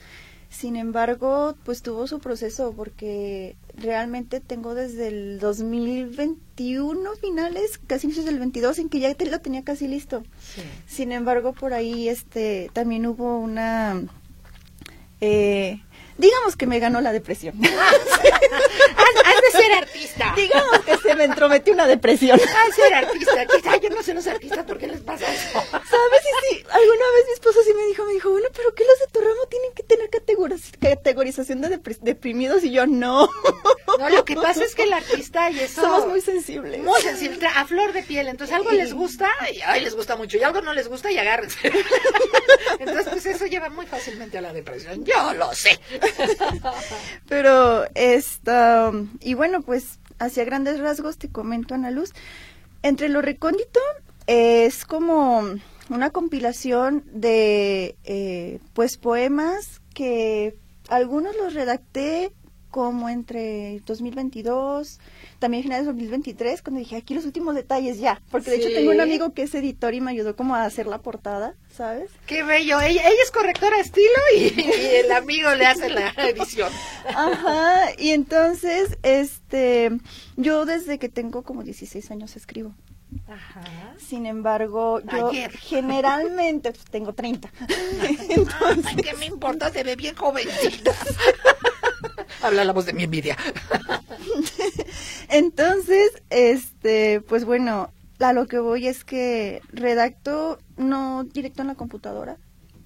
[0.49, 8.25] sin embargo, pues tuvo su proceso porque realmente tengo desde el 2021 finales, casi inicios
[8.25, 10.23] del 22, en que ya lo tenía casi listo.
[10.87, 14.01] Sin embargo, por ahí este también hubo una
[15.21, 15.81] eh,
[16.17, 17.55] digamos que me ganó la depresión.
[19.51, 20.33] de ser artista.
[20.35, 22.39] Digamos que se me entrometió una depresión.
[22.75, 23.45] Ser artista.
[23.81, 25.49] yo no sé los artistas por qué les pasa eso.
[25.71, 26.21] ¿Sabes?
[26.21, 28.99] Y sí, alguna vez mi esposo sí me dijo, me dijo, bueno, pero ¿qué los
[28.99, 32.63] de tu ramo tienen que tener categorización de deprimidos?
[32.63, 33.29] Y yo, no.
[33.97, 35.81] No, lo que pasa es que el artista y eso...
[35.81, 36.83] Somos muy sensibles.
[36.83, 38.27] Muy sensibles, a flor de piel.
[38.27, 40.37] Entonces algo les gusta y ay, les gusta mucho.
[40.37, 41.71] Y algo no les gusta y agárrense.
[42.79, 45.03] Entonces, pues eso lleva muy fácilmente a la depresión.
[45.03, 45.79] Yo lo sé.
[47.27, 48.91] Pero, esta,
[49.21, 52.13] y bueno, pues hacia grandes rasgos te comento, Ana Luz,
[52.83, 53.79] entre lo recóndito
[54.27, 55.43] es como
[55.89, 60.57] una compilación de, eh, pues, poemas que
[60.89, 62.31] algunos los redacté
[62.69, 64.99] como entre 2022,
[65.39, 68.91] también finales de 2023, cuando dije, aquí los últimos detalles ya, porque de hecho tengo
[68.91, 72.11] un amigo que es editor y me ayudó como a hacer la portada, ¿sabes?
[72.25, 74.53] Qué bello, ella, es correctora de estilo y,
[74.95, 76.71] el amigo le hace la edición.
[77.07, 79.91] Ajá, y entonces, este,
[80.35, 82.73] yo desde que tengo como 16 años escribo.
[83.27, 83.63] Ajá.
[83.97, 87.49] Sin embargo, yo generalmente pues, tengo 30.
[88.29, 88.95] Entonces...
[89.03, 89.71] ¿Qué me importa?
[89.71, 90.91] Se ve bien jovencita.
[92.41, 93.37] Habla la voz de mi envidia.
[95.29, 101.75] Entonces, este, pues bueno, a lo que voy es que redacto no directo en la
[101.75, 102.37] computadora,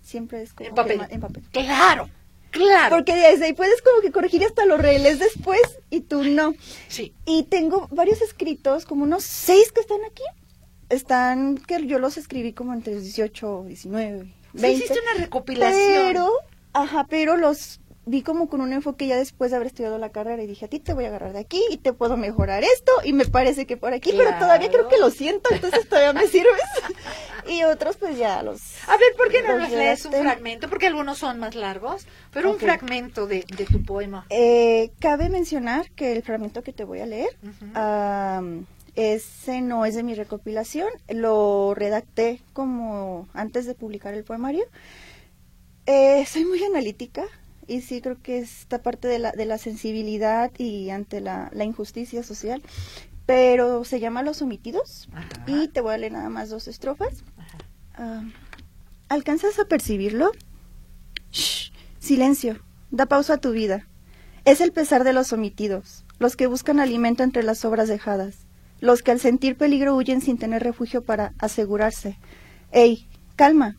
[0.02, 1.02] siempre es como en papel.
[1.10, 1.44] en papel.
[1.52, 2.10] Claro.
[2.52, 2.98] Claro.
[2.98, 6.54] Porque desde ahí puedes como que corregir hasta los reles después y tú no.
[6.90, 7.14] Sí.
[7.26, 10.24] Y tengo varios escritos, como unos seis que están aquí.
[10.90, 14.68] Están, que yo los escribí como entre 18, 19, 20.
[14.68, 16.04] Sí, hiciste una recopilación.
[16.08, 16.30] Pero,
[16.74, 20.42] ajá, pero los vi como con un enfoque ya después de haber estudiado la carrera
[20.42, 22.92] y dije, a ti te voy a agarrar de aquí y te puedo mejorar esto
[23.04, 26.28] y me parece que por aquí, pero todavía creo que lo siento, entonces todavía me
[26.28, 26.62] sirves.
[27.48, 28.62] y otros pues ya los...
[28.88, 30.70] A ver, ¿por qué no nos lees un fragmento?
[30.70, 34.26] Porque algunos son más largos, pero un fragmento de, tu poema.
[34.30, 37.30] Eh, cabe mencionar que el fragmento que te voy a leer...
[38.96, 44.66] ese no es de mi recopilación, lo redacté como antes de publicar el poemario.
[45.86, 47.26] Eh, soy muy analítica,
[47.72, 51.64] y sí creo que esta parte de la, de la sensibilidad y ante la, la
[51.64, 52.62] injusticia social,
[53.26, 55.08] pero se llama Los Omitidos
[55.48, 57.24] y te voy a leer nada más dos estrofas.
[57.96, 58.24] Ah,
[59.08, 60.32] ¿Alcanzas a percibirlo?
[61.32, 62.60] Shh, silencio,
[62.92, 63.88] da pausa a tu vida.
[64.44, 68.48] Es el pesar de los omitidos, los que buscan alimento entre las obras dejadas,
[68.82, 72.18] los que al sentir peligro huyen sin tener refugio para asegurarse.
[72.72, 73.08] Ey,
[73.38, 73.78] calma,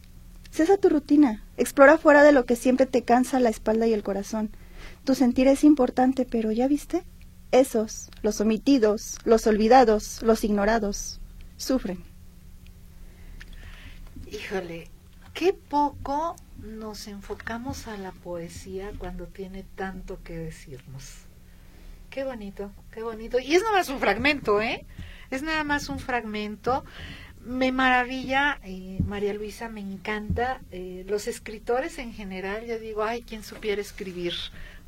[0.53, 4.03] cesa tu rutina, Explora fuera de lo que siempre te cansa la espalda y el
[4.03, 4.51] corazón.
[5.05, 7.05] Tu sentir es importante, pero ¿ya viste?
[7.53, 11.21] Esos, los omitidos, los olvidados, los ignorados,
[11.57, 12.03] sufren.
[14.29, 14.89] Híjole,
[15.35, 21.13] qué poco nos enfocamos a la poesía cuando tiene tanto que decirnos.
[22.11, 23.39] Qué bonito, qué bonito.
[23.39, 24.85] Y es nada más un fragmento, ¿eh?
[25.31, 26.85] Es nada más un fragmento
[27.45, 30.61] me maravilla, eh, María Luisa, me encanta.
[30.71, 34.35] Eh, los escritores en general, yo digo, ay, quien supiera escribir,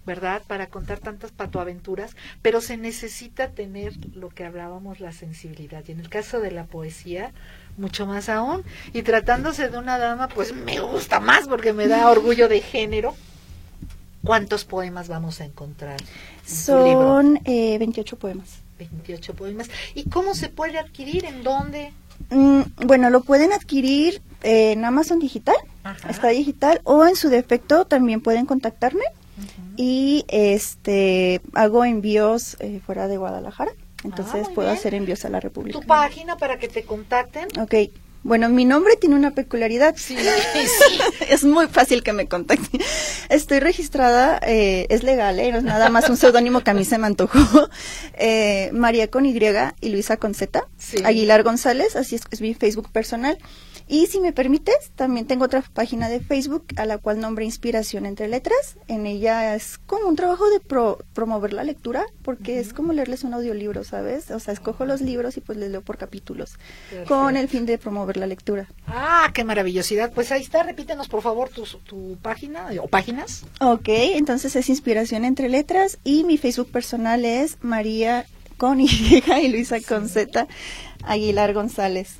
[0.06, 0.42] ¿verdad?
[0.46, 5.82] Para contar tantas patoaventuras, pero se necesita tener lo que hablábamos, la sensibilidad.
[5.88, 7.32] Y en el caso de la poesía,
[7.76, 8.62] mucho más aún.
[8.92, 13.16] Y tratándose de una dama, pues me gusta más porque me da orgullo de género.
[14.22, 16.00] ¿Cuántos poemas vamos a encontrar?
[16.46, 18.60] Son eh, 28 poemas.
[18.78, 19.68] 28 poemas.
[19.94, 21.24] ¿Y cómo se puede adquirir?
[21.24, 21.92] ¿En dónde?
[22.30, 25.56] Mm, bueno, lo pueden adquirir en Amazon Digital,
[26.08, 29.04] está digital, o en su defecto también pueden contactarme.
[29.76, 33.72] Y este hago envíos eh, fuera de Guadalajara,
[34.04, 35.80] entonces ah, puedo hacer envíos a la República.
[35.80, 37.48] ¿Tu página para que te contacten?
[37.60, 37.74] Ok,
[38.24, 39.94] bueno, mi nombre tiene una peculiaridad.
[39.96, 40.16] Sí,
[40.54, 40.98] sí.
[41.28, 42.80] es muy fácil que me contacten.
[43.28, 45.52] Estoy registrada, eh, es legal, ¿eh?
[45.52, 47.68] no es nada más un seudónimo que a mí se me antojó.
[48.14, 49.38] Eh, María con Y
[49.80, 50.66] y Luisa con Z.
[51.04, 53.38] Aguilar González, así es, es mi Facebook personal.
[53.86, 58.06] Y si me permites, también tengo otra página de Facebook a la cual nombre Inspiración
[58.06, 58.76] entre Letras.
[58.88, 60.60] En ella es como un trabajo de
[61.12, 64.30] promover la lectura, porque es como leerles un audiolibro, ¿sabes?
[64.30, 66.58] O sea, escojo los libros y pues les leo por capítulos,
[67.06, 68.68] con el fin de promover la lectura.
[68.86, 70.12] Ah, qué maravillosidad.
[70.12, 73.44] Pues ahí está, repítenos por favor tu, tu página o páginas.
[73.60, 78.26] Ok, entonces es Inspiración entre Letras y mi Facebook personal es María
[78.56, 78.88] con Y
[79.42, 80.46] y Luisa con Z
[81.02, 82.16] Aguilar González.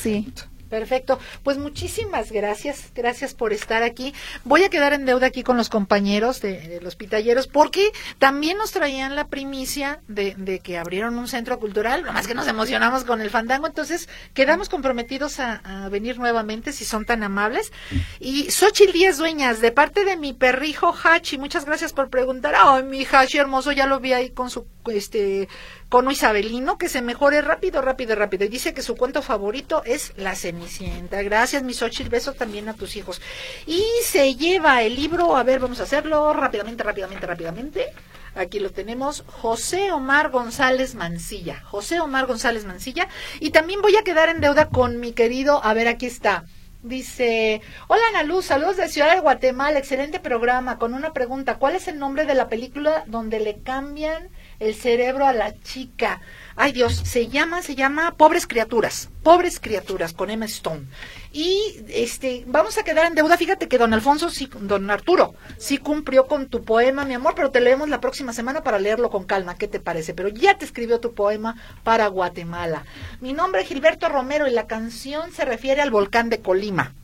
[0.00, 0.32] Sí.
[0.68, 1.18] Perfecto.
[1.42, 2.92] Pues muchísimas gracias.
[2.94, 4.14] Gracias por estar aquí.
[4.44, 8.72] Voy a quedar en deuda aquí con los compañeros de, los pitalleros porque también nos
[8.72, 12.04] traían la primicia de, que abrieron un centro cultural.
[12.04, 13.66] Nomás que nos emocionamos con el fandango.
[13.66, 17.72] Entonces quedamos comprometidos a, venir nuevamente si son tan amables.
[18.20, 21.38] Y Xochitl Díaz Dueñas, de parte de mi perrijo Hachi.
[21.38, 22.54] Muchas gracias por preguntar.
[22.56, 24.66] Ay, mi Hachi hermoso, ya lo vi ahí con su
[24.96, 25.48] este
[25.88, 28.44] cono isabelino, que se mejore rápido, rápido, rápido.
[28.44, 31.22] Y dice que su cuento favorito es La Cenicienta.
[31.22, 32.08] Gracias, mis Xochitl.
[32.10, 33.20] Beso también a tus hijos.
[33.66, 37.86] Y se lleva el libro, a ver, vamos a hacerlo rápidamente, rápidamente, rápidamente.
[38.34, 41.60] Aquí lo tenemos, José Omar González Mancilla.
[41.64, 43.08] José Omar González Mancilla.
[43.40, 46.44] Y también voy a quedar en deuda con mi querido, a ver, aquí está.
[46.82, 51.74] Dice, hola Ana Luz, saludos de Ciudad de Guatemala, excelente programa, con una pregunta, ¿cuál
[51.74, 54.28] es el nombre de la película donde le cambian
[54.60, 56.20] el cerebro a la chica.
[56.56, 60.86] Ay Dios, se llama, se llama Pobres Criaturas, Pobres Criaturas con Emma Stone.
[61.32, 63.36] Y este, vamos a quedar en deuda.
[63.36, 67.50] Fíjate que don Alfonso, sí, don Arturo, sí cumplió con tu poema, mi amor, pero
[67.50, 69.56] te leemos la próxima semana para leerlo con calma.
[69.56, 70.14] ¿Qué te parece?
[70.14, 72.84] Pero ya te escribió tu poema para Guatemala.
[73.20, 76.94] Mi nombre es Gilberto Romero y la canción se refiere al volcán de Colima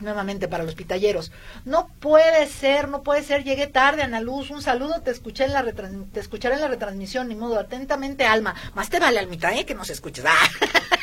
[0.00, 1.32] nuevamente para los pitalleros.
[1.64, 5.52] No puede ser, no puede ser, llegué tarde, Ana Luz, un saludo, te escuché en
[5.52, 5.64] la
[6.12, 8.54] te escucharé en la retransmisión, ni modo, atentamente, Alma.
[8.74, 9.66] Más te vale, Almita, ¿eh?
[9.66, 10.24] Que nos escuches.
[10.26, 10.34] Ah.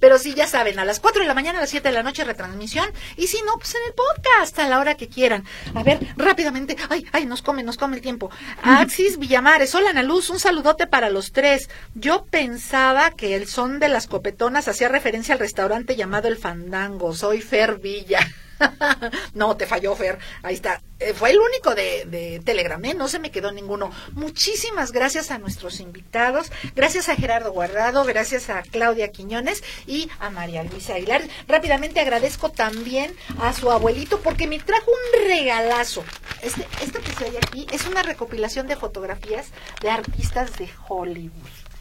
[0.00, 2.02] Pero sí, ya saben, a las 4 de la mañana, a las 7 de la
[2.02, 2.90] noche retransmisión.
[3.16, 5.44] Y si no, pues en el podcast, a la hora que quieran.
[5.74, 6.76] A ver, rápidamente.
[6.88, 8.30] Ay, ay, nos come, nos come el tiempo.
[8.62, 11.68] Axis Villamares, hola Ana Luz, un saludote para los tres.
[11.94, 17.14] Yo pensaba que el son de las copetonas hacía referencia al restaurante llamado El Fandango.
[17.14, 18.20] Soy Fer Villa.
[19.34, 20.18] no, te falló, Fer.
[20.42, 20.82] Ahí está.
[20.98, 22.94] Eh, fue el único de, de Telegram, ¿eh?
[22.94, 23.90] No se me quedó ninguno.
[24.12, 26.50] Muchísimas gracias a nuestros invitados.
[26.74, 31.22] Gracias a Gerardo Guardado, gracias a Claudia Quiñones y a María Luisa Aguilar.
[31.48, 36.04] Rápidamente agradezco también a su abuelito porque me trajo un regalazo.
[36.42, 39.48] Este, esto que se oye aquí es una recopilación de fotografías
[39.82, 41.32] de artistas de Hollywood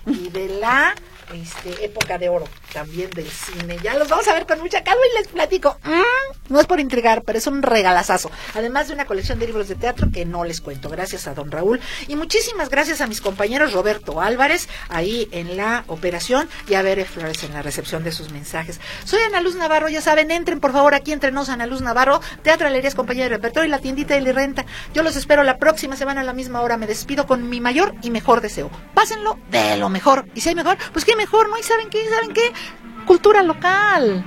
[0.07, 0.93] y de la
[1.33, 3.77] este, época de oro también del cine.
[3.81, 5.77] Ya los vamos a ver con mucha calma y les platico.
[5.83, 8.29] Mm, no es por intrigar, pero es un regalazazo.
[8.53, 10.89] Además de una colección de libros de teatro que no les cuento.
[10.89, 11.79] Gracias a don Raúl.
[12.07, 17.05] Y muchísimas gracias a mis compañeros Roberto Álvarez ahí en la operación y a Bere
[17.05, 18.79] Flores en la recepción de sus mensajes.
[19.05, 22.21] Soy Ana Luz Navarro, ya saben, entren por favor aquí entre nos, Ana Luz Navarro,
[22.43, 24.65] Teatro Alerías, compañía de repertorio y la tiendita de renta.
[24.93, 26.77] Yo los espero la próxima semana a la misma hora.
[26.77, 28.69] Me despido con mi mayor y mejor deseo.
[28.93, 30.25] Pásenlo de lo mejor.
[30.35, 31.57] Y si hay mejor, pues qué mejor, ¿no?
[31.57, 32.07] ¿Y saben qué?
[32.09, 32.53] ¿Saben qué?
[33.05, 34.23] Cultura local.